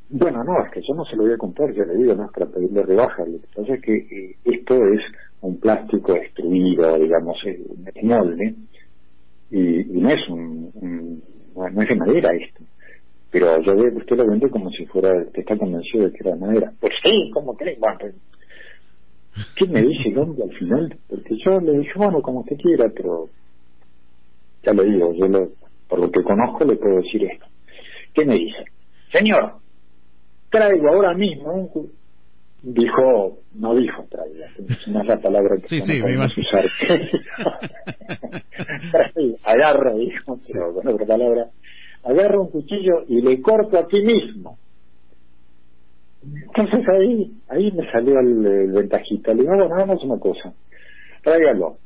[0.09, 2.24] Bueno, no, es que yo no se lo voy a comprar, yo le digo, no
[2.24, 3.24] es para pedirle rebaja.
[3.24, 5.01] Lo que pasa es que eh, esto es
[5.43, 7.62] un plástico destruido, digamos, eh,
[7.94, 8.55] de molde,
[9.51, 11.22] y, y no es un, un-
[11.55, 12.64] no es de madera esto.
[13.31, 16.32] Pero yo veo usted lo vende como si fuera, que está convencido de que era
[16.35, 16.72] de madera.
[16.81, 17.77] Pues sí, ¿cómo cree?
[17.78, 18.14] Bueno, pues,
[19.56, 20.98] ¿qué me dice el al final?
[21.09, 23.31] Porque yo le dije, bueno, como usted quiera, pero
[24.62, 25.52] ya le digo, yo lo,
[25.89, 27.47] por lo que conozco le puedo decir esto.
[28.14, 28.64] ¿Qué me dice?
[29.12, 29.60] Señor,
[30.51, 31.99] traigo ahora mismo un...
[32.60, 32.72] cu-".
[32.72, 34.46] Dijo, no dijo traiga,
[34.88, 36.64] no es la palabra que Sí, sí, podemos usar.
[39.44, 41.50] Agarra, dijo, pero con otra palabra,
[42.04, 44.58] agarra un cuchillo y le corto aquí mismo.
[46.22, 49.32] Entonces ahí, ahí me salió el, el ventajita.
[49.32, 50.52] Le digo, bueno, hagamos una cosa.
[51.22, 51.78] Tráigalo.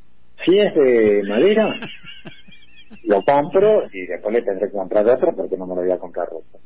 [0.44, 1.78] Si es de madera,
[3.04, 5.98] lo compro y después le tendré que comprar otro porque no me lo voy a
[5.98, 6.60] comprar otro.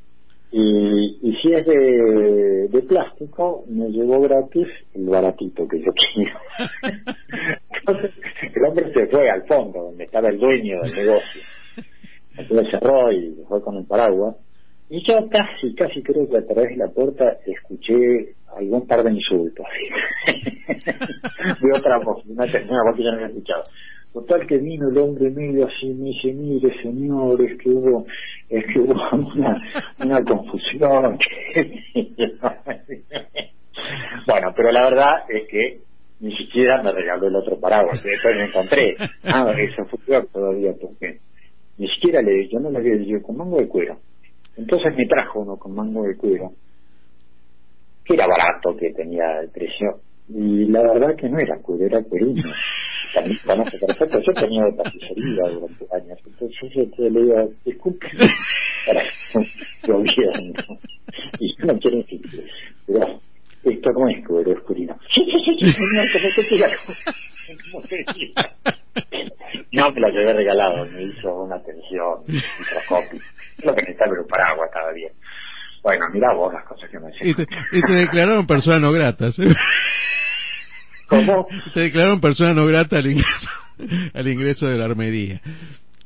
[0.50, 6.38] Y, y si es de, de plástico, me llevó gratis el baratito que yo quiero.
[7.80, 8.10] Entonces,
[8.54, 11.42] el hombre se fue al fondo, donde estaba el dueño del negocio.
[12.36, 14.36] Entonces cerró y fue con el paraguas.
[14.90, 19.12] Y yo casi, casi creo que a través de la puerta escuché algún par de
[19.12, 19.66] insultos.
[20.26, 23.64] de otra voz, una, una voz que yo no había escuchado.
[24.12, 28.06] Total que vino el hombre medio así, me dice, mire señor, es que hubo,
[28.48, 28.94] es que hubo
[29.34, 29.62] una,
[30.00, 31.18] una confusión.
[34.26, 35.80] bueno, pero la verdad es que
[36.20, 38.96] ni siquiera me regaló el otro paraguas, que después me encontré.
[39.24, 41.20] Ah, eso fue todavía, porque
[41.76, 43.98] ni siquiera le yo no le había dicho con mango de cuero.
[44.56, 46.52] Entonces me trajo uno con mango de cuero,
[48.04, 52.02] que era barato, que tenía el precio, y la verdad que no era cuero, era
[52.02, 52.52] cuerino.
[53.14, 58.06] También conoce perfecto, yo tenía de pasillería durante años, entonces yo le digo, disculpe,
[58.86, 59.02] para
[59.86, 60.52] gobierno,
[61.40, 62.44] y yo no quiero insistir,
[62.86, 63.20] pero
[63.64, 64.98] esto no es cuero, es curino.
[65.14, 65.24] Sí,
[68.14, 68.34] sí.
[69.72, 73.24] No, me lo llevé regalado, me hizo una atención microscópica.
[73.64, 75.12] Lo que necesitaba era un paraguas, estaba bien.
[75.82, 77.42] Bueno, mira vos las cosas que me Y te,
[77.72, 79.30] y te declararon persona no grata.
[79.30, 79.42] ¿sí?
[81.08, 81.46] ¿Cómo?
[81.74, 83.50] Te declararon persona no grata al ingreso,
[84.14, 85.40] al ingreso de la armería.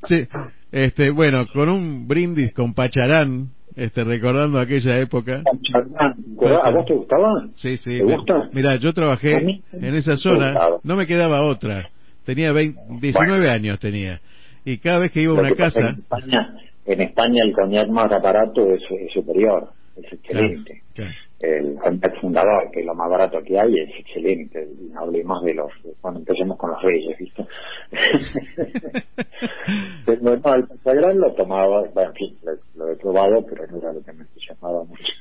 [0.04, 0.26] Sí,
[0.70, 5.42] este, bueno, con un brindis con Pacharán, este, recordando aquella época.
[5.44, 6.14] Pacharán,
[6.62, 7.48] ¿A vos te gustaba?
[7.56, 7.98] Sí, sí.
[7.98, 8.48] ¿Te gusta?
[8.52, 9.32] Mira, yo trabajé
[9.72, 11.88] en esa zona, no me quedaba otra.
[12.24, 14.20] Tenía 20 19 años tenía.
[14.64, 16.56] Y cada vez que iba a una casa, En España,
[16.86, 20.82] en España el coñac más barato es, es superior, es excelente.
[20.94, 21.12] Claro,
[21.42, 24.68] El coñac fundador, que es lo más barato que hay, es excelente.
[24.80, 27.44] Y no hablemos de los, cuando empecemos con los reyes, ¿viste?
[30.06, 33.78] pero no, el Pasagrán lo tomaba, bueno, en fin, lo, lo he probado, pero no
[33.78, 35.12] era lo que me llamaba mucho.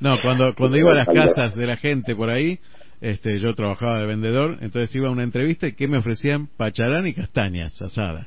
[0.00, 2.58] No, cuando cuando iba a las casas de la gente por ahí,
[3.00, 7.06] este, yo trabajaba de vendedor, entonces iba a una entrevista y que me ofrecían pacharán
[7.06, 8.26] y castañas asadas.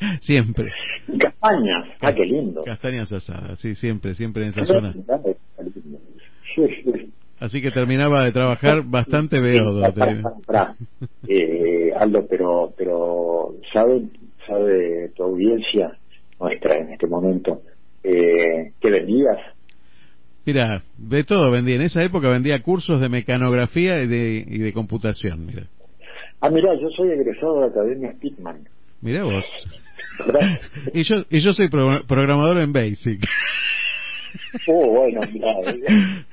[0.20, 0.72] siempre.
[1.08, 2.62] Y castañas, ah, qué lindo.
[2.64, 4.92] Castañas asadas, sí, siempre, siempre en esa zona.
[6.54, 7.12] Sí, sí.
[7.40, 9.40] Así que terminaba de trabajar bastante
[10.46, 10.76] pará.
[11.26, 14.02] Eh, Aldo, pero, pero sabe,
[14.46, 15.96] sabe tu audiencia
[16.38, 17.62] nuestra en este momento
[18.02, 19.38] eh, que vendías.
[20.46, 21.76] Mira, de todo vendía.
[21.76, 25.66] En esa época vendía cursos de mecanografía y de, y de computación, mira.
[26.40, 28.66] Ah, mira, yo soy egresado de la Academia Pitman.
[29.02, 29.44] Mira vos.
[30.26, 30.60] ¿Verdad?
[30.94, 33.20] Y yo, y yo soy pro- programador en Basic.
[34.68, 36.24] oh, bueno, mira.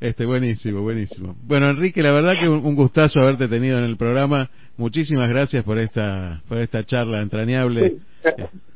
[0.00, 1.34] Este, buenísimo, buenísimo.
[1.46, 4.48] Bueno, Enrique, la verdad que un, un gustazo haberte tenido en el programa.
[4.76, 7.98] Muchísimas gracias por esta, por esta charla entrañable.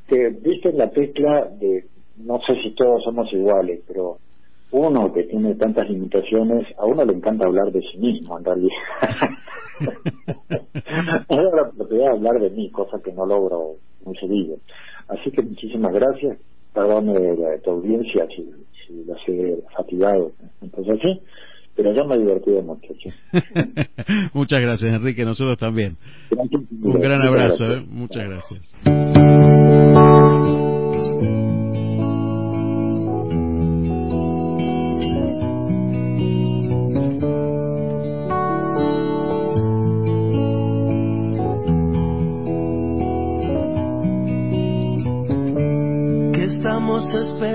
[0.07, 1.87] que viste la tecla de,
[2.19, 4.19] no sé si todos somos iguales, pero
[4.71, 8.71] uno que tiene tantas limitaciones, a uno le encanta hablar de sí mismo, en realidad.
[11.29, 14.57] Ahora la oportunidad de hablar de mí, cosa que no logro muy seguido.
[15.09, 16.39] Así que muchísimas gracias,
[16.73, 18.51] perdón de, la- de tu audiencia si,
[18.87, 20.33] si los he fatigado,
[20.63, 21.21] entonces sí,
[21.77, 22.95] pero yo me he divertido mucho.
[23.03, 23.11] sí.
[24.33, 25.25] Muchas gracias, Enrique.
[25.25, 25.97] Nosotros también.
[26.31, 26.63] Gracias.
[26.71, 27.65] Un gran Muchas abrazo.
[27.65, 27.83] gracias.
[27.83, 27.87] ¿eh?
[27.91, 29.64] Muchas gracias.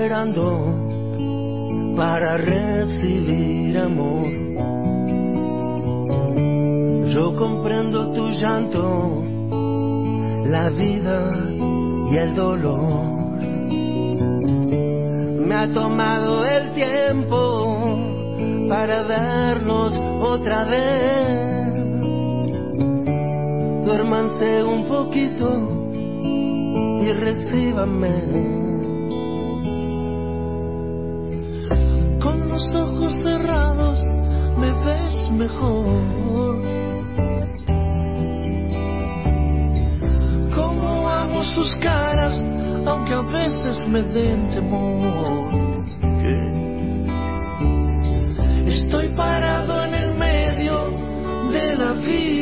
[0.00, 4.26] Esperando para recibir amor?
[7.12, 9.22] Yo comprendo tu llanto,
[10.46, 11.30] la vida
[12.10, 13.04] y el dolor.
[15.46, 17.98] Me ha tomado el tiempo
[18.70, 21.74] para vernos otra vez.
[23.84, 25.90] Duérmanse un poquito
[27.02, 28.69] y recíbame.
[32.60, 34.04] Los ojos cerrados
[34.58, 35.86] me ves mejor.
[40.54, 42.44] Como amo sus caras,
[42.86, 45.48] aunque a veces me den temor.
[46.20, 46.60] Que
[48.66, 50.90] Estoy parado en el medio
[51.50, 52.39] de la vida.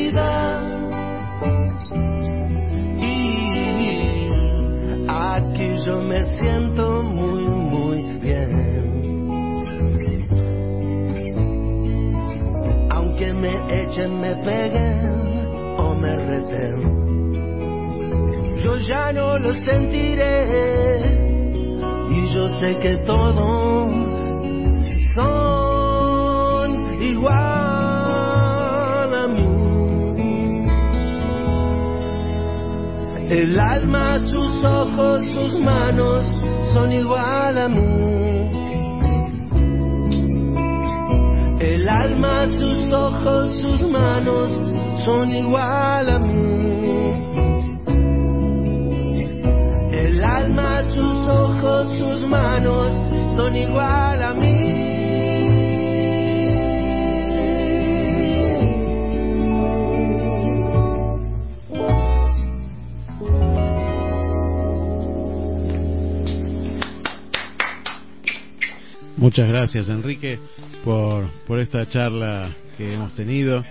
[14.48, 16.76] Peguen o me reten.
[18.62, 20.36] Yo ya no lo sentiré.
[22.16, 23.92] Y yo sé que todos
[25.14, 26.68] son
[27.12, 27.36] igual
[29.22, 29.48] a mí.
[33.30, 36.24] El alma, sus ojos, sus manos
[36.72, 38.37] son igual a mí.
[41.88, 44.52] El alma, sus ojos, sus manos
[45.06, 47.14] son igual a mí.
[49.92, 52.92] El alma, sus ojos, sus manos
[53.36, 54.88] son igual a mí.
[69.16, 70.38] Muchas gracias, Enrique,
[70.84, 73.64] por, por esta charla que hemos tenido.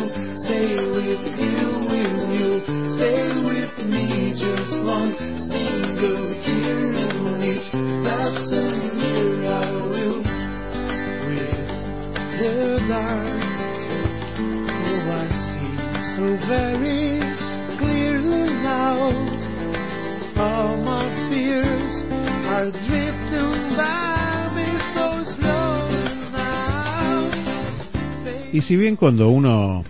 [28.53, 29.83] Y si bien cuando uno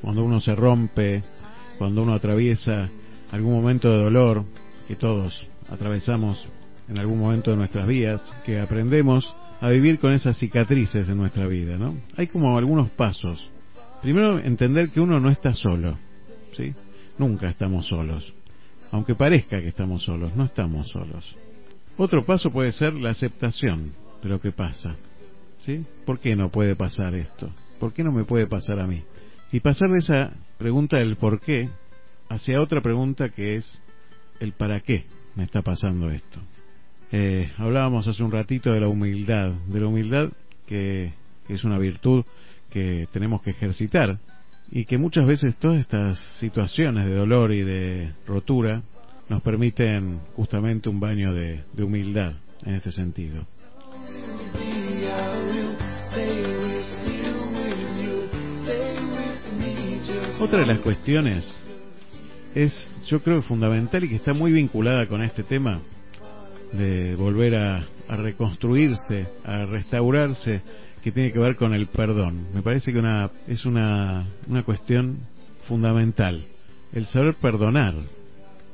[0.00, 1.22] cuando uno se rompe,
[1.78, 2.88] cuando uno atraviesa
[3.30, 4.44] algún momento de dolor
[4.86, 6.46] que todos atravesamos
[6.88, 11.46] en algún momento de nuestras vidas, que aprendemos a vivir con esas cicatrices en nuestra
[11.46, 11.94] vida, ¿no?
[12.16, 13.50] Hay como algunos pasos.
[14.02, 15.98] Primero, entender que uno no está solo,
[16.56, 16.74] ¿sí?
[17.18, 18.32] Nunca estamos solos.
[18.92, 21.36] Aunque parezca que estamos solos, no estamos solos.
[21.96, 23.92] Otro paso puede ser la aceptación
[24.22, 24.94] de lo que pasa,
[25.60, 25.84] ¿sí?
[26.04, 27.50] ¿Por qué no puede pasar esto?
[27.80, 29.02] ¿Por qué no me puede pasar a mí?
[29.50, 31.68] Y pasar de esa pregunta del por qué
[32.28, 33.80] hacia otra pregunta que es
[34.40, 35.04] el para qué
[35.34, 36.40] me está pasando esto.
[37.12, 40.30] Eh, hablábamos hace un ratito de la humildad, de la humildad
[40.66, 41.12] que,
[41.48, 42.24] es una virtud
[42.70, 44.18] que tenemos que ejercitar
[44.70, 48.82] y que muchas veces todas estas situaciones de dolor y de rotura
[49.28, 52.34] nos permiten justamente un baño de, de humildad
[52.64, 53.46] en este sentido.
[60.40, 61.65] Otra de las cuestiones
[62.56, 62.72] es,
[63.06, 65.82] yo creo, fundamental y que está muy vinculada con este tema
[66.72, 70.62] de volver a, a reconstruirse, a restaurarse,
[71.02, 72.46] que tiene que ver con el perdón.
[72.54, 75.18] Me parece que una, es una, una cuestión
[75.68, 76.46] fundamental,
[76.94, 77.92] el saber perdonar.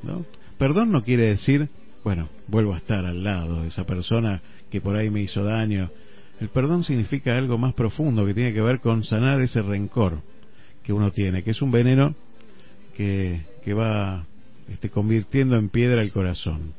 [0.04, 0.24] ¿no?
[0.58, 1.68] Perdón no quiere decir,
[2.04, 5.90] bueno, vuelvo a estar al lado de esa persona que por ahí me hizo daño.
[6.40, 10.20] El perdón significa algo más profundo que tiene que ver con sanar ese rencor
[10.84, 12.14] que uno tiene, que es un veneno
[12.94, 14.26] que, va
[14.68, 16.74] este, convirtiendo en piedra el corazón.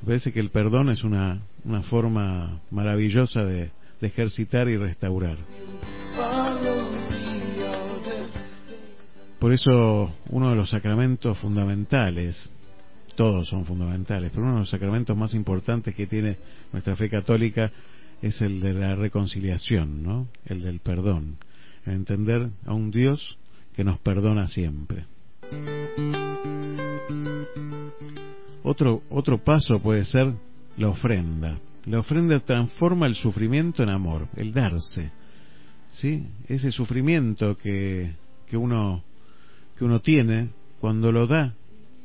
[0.00, 3.70] Me parece que el perdón es una, una forma maravillosa de,
[4.00, 5.38] de ejercitar y restaurar.
[9.38, 12.50] Por eso uno de los sacramentos fundamentales,
[13.16, 16.36] todos son fundamentales, pero uno de los sacramentos más importantes que tiene
[16.72, 17.70] nuestra fe católica
[18.22, 20.28] es el de la reconciliación, ¿no?
[20.46, 21.36] El del perdón
[21.86, 23.38] entender a un Dios
[23.74, 25.06] que nos perdona siempre.
[28.62, 30.32] Otro, otro paso puede ser
[30.76, 31.58] la ofrenda.
[31.84, 35.10] La ofrenda transforma el sufrimiento en amor, el darse.
[35.90, 36.26] ¿Sí?
[36.48, 38.14] Ese sufrimiento que,
[38.46, 39.02] que, uno,
[39.76, 40.50] que uno tiene,
[40.80, 41.54] cuando lo da,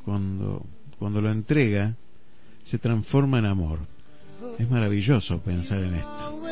[0.04, 0.66] cuando,
[0.98, 1.94] cuando lo entrega,
[2.64, 3.80] se transforma en amor.
[4.58, 6.42] Es maravilloso pensar en esto.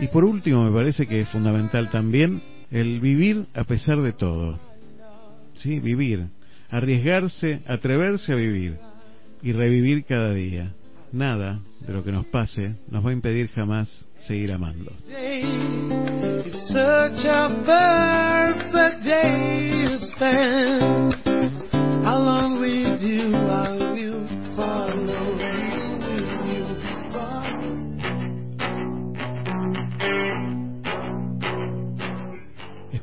[0.00, 4.58] Y por último, me parece que es fundamental también el vivir a pesar de todo.
[5.54, 6.26] Sí, vivir,
[6.70, 8.78] arriesgarse, atreverse a vivir
[9.42, 10.72] y revivir cada día.
[11.10, 14.92] Nada de lo que nos pase nos va a impedir jamás seguir amando.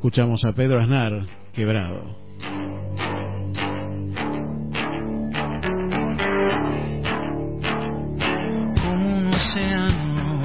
[0.06, 1.14] Escuchamos a Pedro Aznar,
[1.52, 2.04] quebrado.
[8.84, 10.44] como un océano,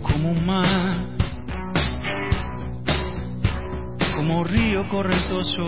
[0.00, 0.96] como un mar,
[4.16, 5.66] como río correntoso,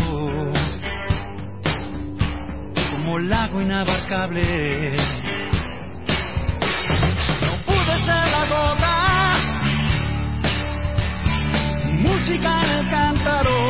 [2.92, 4.96] como lago inabarcable.
[7.42, 8.99] No pude ser la gota,
[12.20, 13.69] música en el cántaro.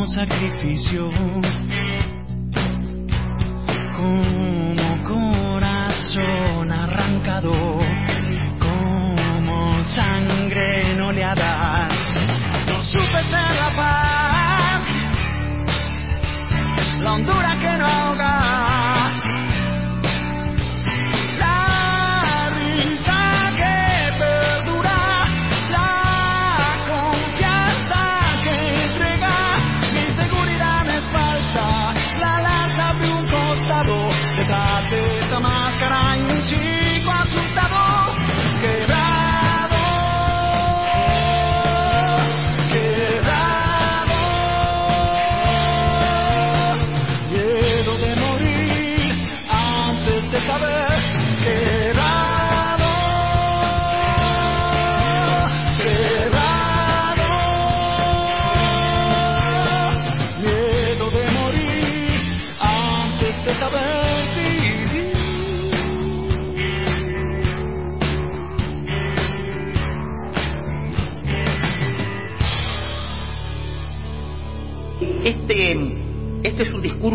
[0.00, 1.10] como sacrificio,
[3.98, 7.52] como corazón arrancado,
[8.58, 11.92] como sangre en oleadas.
[12.66, 14.82] No supe ser la paz,
[16.98, 17.69] la hondura que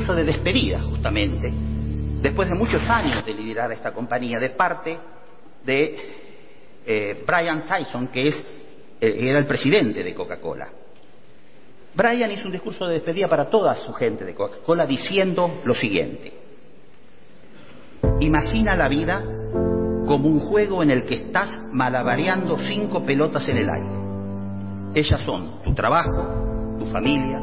[0.06, 1.52] discurso de despedida, justamente,
[2.22, 5.00] después de muchos años de liderar esta compañía, de parte
[5.66, 5.96] de
[6.86, 8.36] eh, Brian Tyson, que es,
[9.02, 10.68] eh, era el presidente de Coca-Cola.
[11.96, 16.34] Brian hizo un discurso de despedida para toda su gente de Coca-Cola diciendo lo siguiente.
[18.20, 19.24] Imagina la vida
[20.06, 25.02] como un juego en el que estás malabareando cinco pelotas en el aire.
[25.02, 27.40] Ellas son tu trabajo, tu familia,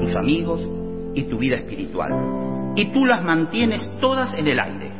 [0.00, 0.79] tus amigos
[1.14, 2.12] y tu vida espiritual.
[2.76, 4.92] Y tú las mantienes todas en el aire.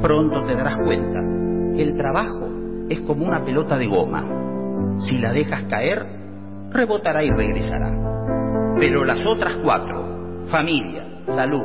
[0.00, 1.20] Pronto te darás cuenta
[1.74, 2.48] que el trabajo
[2.88, 4.24] es como una pelota de goma.
[5.00, 6.06] Si la dejas caer,
[6.70, 8.74] rebotará y regresará.
[8.78, 11.64] Pero las otras cuatro, familia, salud,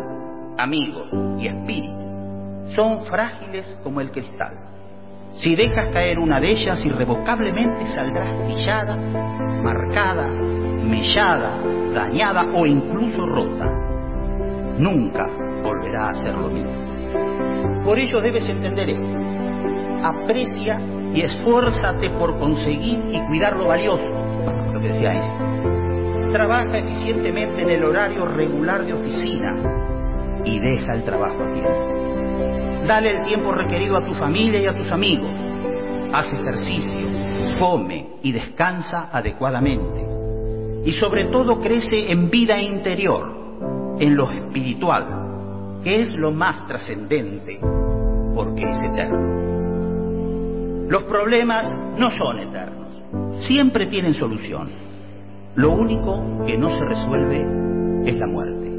[0.58, 1.10] amigos
[1.40, 2.04] y espíritu,
[2.76, 4.58] son frágiles como el cristal.
[5.36, 11.58] Si dejas caer una de ellas, irrevocablemente saldrás pillada, marcada, mellada,
[11.94, 13.66] dañada o incluso rota.
[14.78, 15.28] Nunca
[15.64, 17.84] volverá a ser lo mismo.
[17.84, 19.08] Por ello debes entender esto.
[20.04, 20.80] Aprecia
[21.14, 24.10] y esfuérzate por conseguir y cuidar lo valioso,
[24.74, 26.32] lo que decía Einstein.
[26.32, 32.03] Trabaja eficientemente en el horario regular de oficina y deja el trabajo a tiempo.
[32.88, 35.32] Dale el tiempo requerido a tu familia y a tus amigos.
[36.12, 40.02] Haz ejercicio, come y descansa adecuadamente.
[40.86, 47.60] Y sobre todo crece en vida interior, en lo espiritual, que es lo más trascendente
[48.36, 49.44] porque es eterno.
[50.90, 52.88] Los problemas no son eternos,
[53.46, 54.70] siempre tienen solución.
[55.56, 57.46] Lo único que no se resuelve
[58.06, 58.72] es la muerte.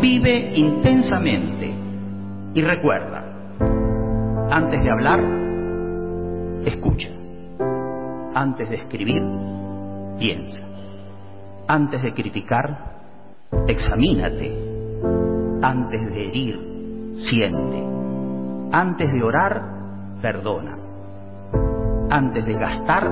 [0.00, 1.74] Vive intensamente
[2.54, 3.24] y recuerda,
[4.50, 5.20] antes de hablar,
[6.64, 7.08] escucha.
[8.34, 9.22] Antes de escribir,
[10.18, 10.60] piensa.
[11.68, 12.90] Antes de criticar,
[13.68, 14.52] examínate.
[15.62, 17.84] Antes de herir, siente.
[18.72, 19.62] Antes de orar,
[20.20, 20.76] perdona.
[22.10, 23.08] Antes de gastar,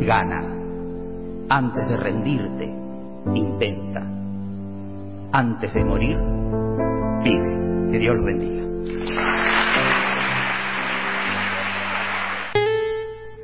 [0.00, 0.42] gana.
[1.48, 2.74] Antes de rendirte,
[3.34, 4.02] intenta.
[5.32, 6.18] Antes de morir,
[7.22, 7.61] vive.
[7.92, 8.62] Que Dios bendiga.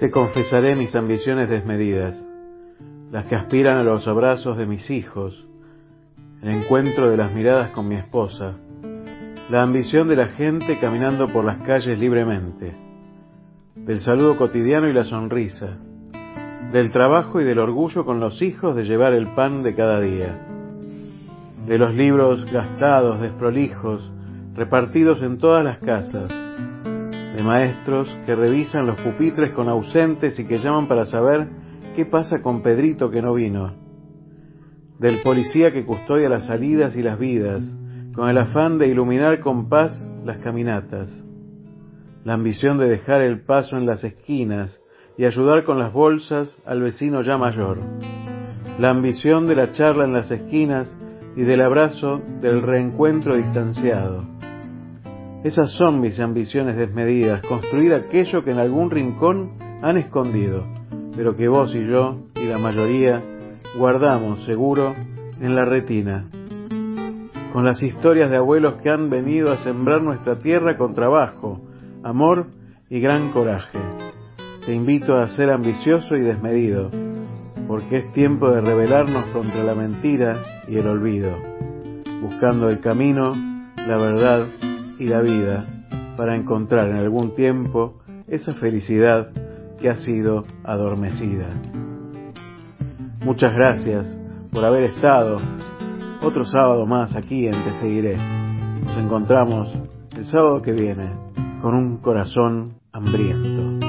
[0.01, 2.17] Te confesaré mis ambiciones desmedidas,
[3.13, 5.47] las que aspiran a los abrazos de mis hijos,
[6.41, 8.55] el encuentro de las miradas con mi esposa,
[9.51, 12.75] la ambición de la gente caminando por las calles libremente,
[13.75, 15.77] del saludo cotidiano y la sonrisa,
[16.73, 20.41] del trabajo y del orgullo con los hijos de llevar el pan de cada día,
[21.67, 24.11] de los libros gastados, desprolijos,
[24.59, 30.59] repartidos en todas las casas, de maestros que revisan los pupitres con ausentes y que
[30.59, 31.47] llaman para saber
[31.95, 33.73] qué pasa con Pedrito que no vino,
[34.99, 37.63] del policía que custodia las salidas y las vidas,
[38.17, 39.93] con el afán de iluminar con paz
[40.25, 41.09] las caminatas,
[42.25, 44.83] la ambición de dejar el paso en las esquinas
[45.17, 47.79] y ayudar con las bolsas al vecino ya mayor,
[48.81, 50.97] la ambición de la charla en las esquinas
[51.37, 54.38] y del abrazo del reencuentro distanciado
[55.45, 59.53] esas son mis ambiciones desmedidas, construir aquello que en algún rincón
[59.83, 60.65] han escondido,
[61.17, 63.23] pero que vos y yo y la mayoría
[63.77, 64.97] guardamos seguro
[65.41, 66.29] en la retina.
[67.53, 71.61] Con las historias de abuelos que han venido a sembrar nuestra tierra con trabajo,
[72.03, 72.47] amor
[72.91, 73.79] y gran coraje.
[74.67, 76.91] Te invito a ser ambicioso y desmedido,
[77.69, 81.37] porque es tiempo de rebelarnos contra la mentira y el olvido,
[82.21, 83.33] buscando el camino,
[83.77, 84.47] la verdad
[84.99, 85.65] y la vida
[86.17, 89.31] para encontrar en algún tiempo esa felicidad
[89.81, 91.49] que ha sido adormecida.
[93.21, 94.19] Muchas gracias
[94.53, 95.39] por haber estado
[96.23, 98.17] otro sábado más aquí en Te Seguiré.
[98.85, 99.73] Nos encontramos
[100.17, 101.11] el sábado que viene
[101.63, 103.88] con un corazón hambriento.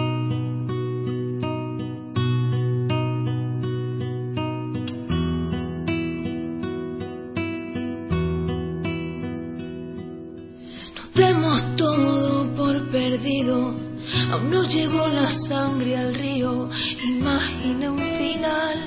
[17.50, 18.80] Imagina un final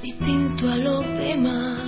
[0.00, 1.80] distinto a los demás.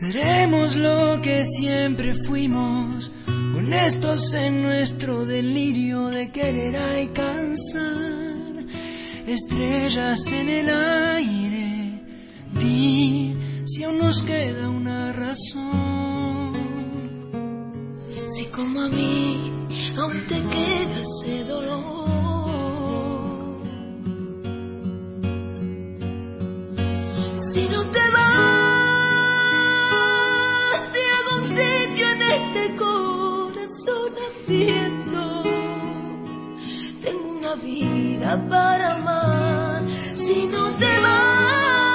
[0.00, 8.64] Seremos lo que siempre fuimos, honestos en nuestro delirio de querer alcanzar
[9.26, 12.00] estrellas en el aire.
[12.52, 13.34] Di
[13.66, 16.52] si aún nos queda una razón.
[18.36, 19.50] Si como a mí
[19.98, 22.19] aún te queda ese dolor.
[27.92, 28.30] te vas,
[30.92, 35.22] te hago un sitio en este corazón abierto.
[37.02, 39.82] Tengo una vida para amar,
[40.16, 41.90] si no te vas,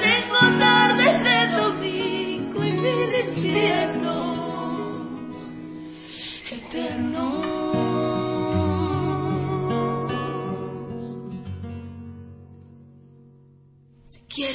[0.00, 2.94] tengo tardes de domingo y mi
[3.26, 4.16] infierno
[6.50, 7.57] eterno.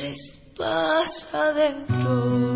[0.04, 0.18] quieres,
[0.58, 2.53] pasa adentro.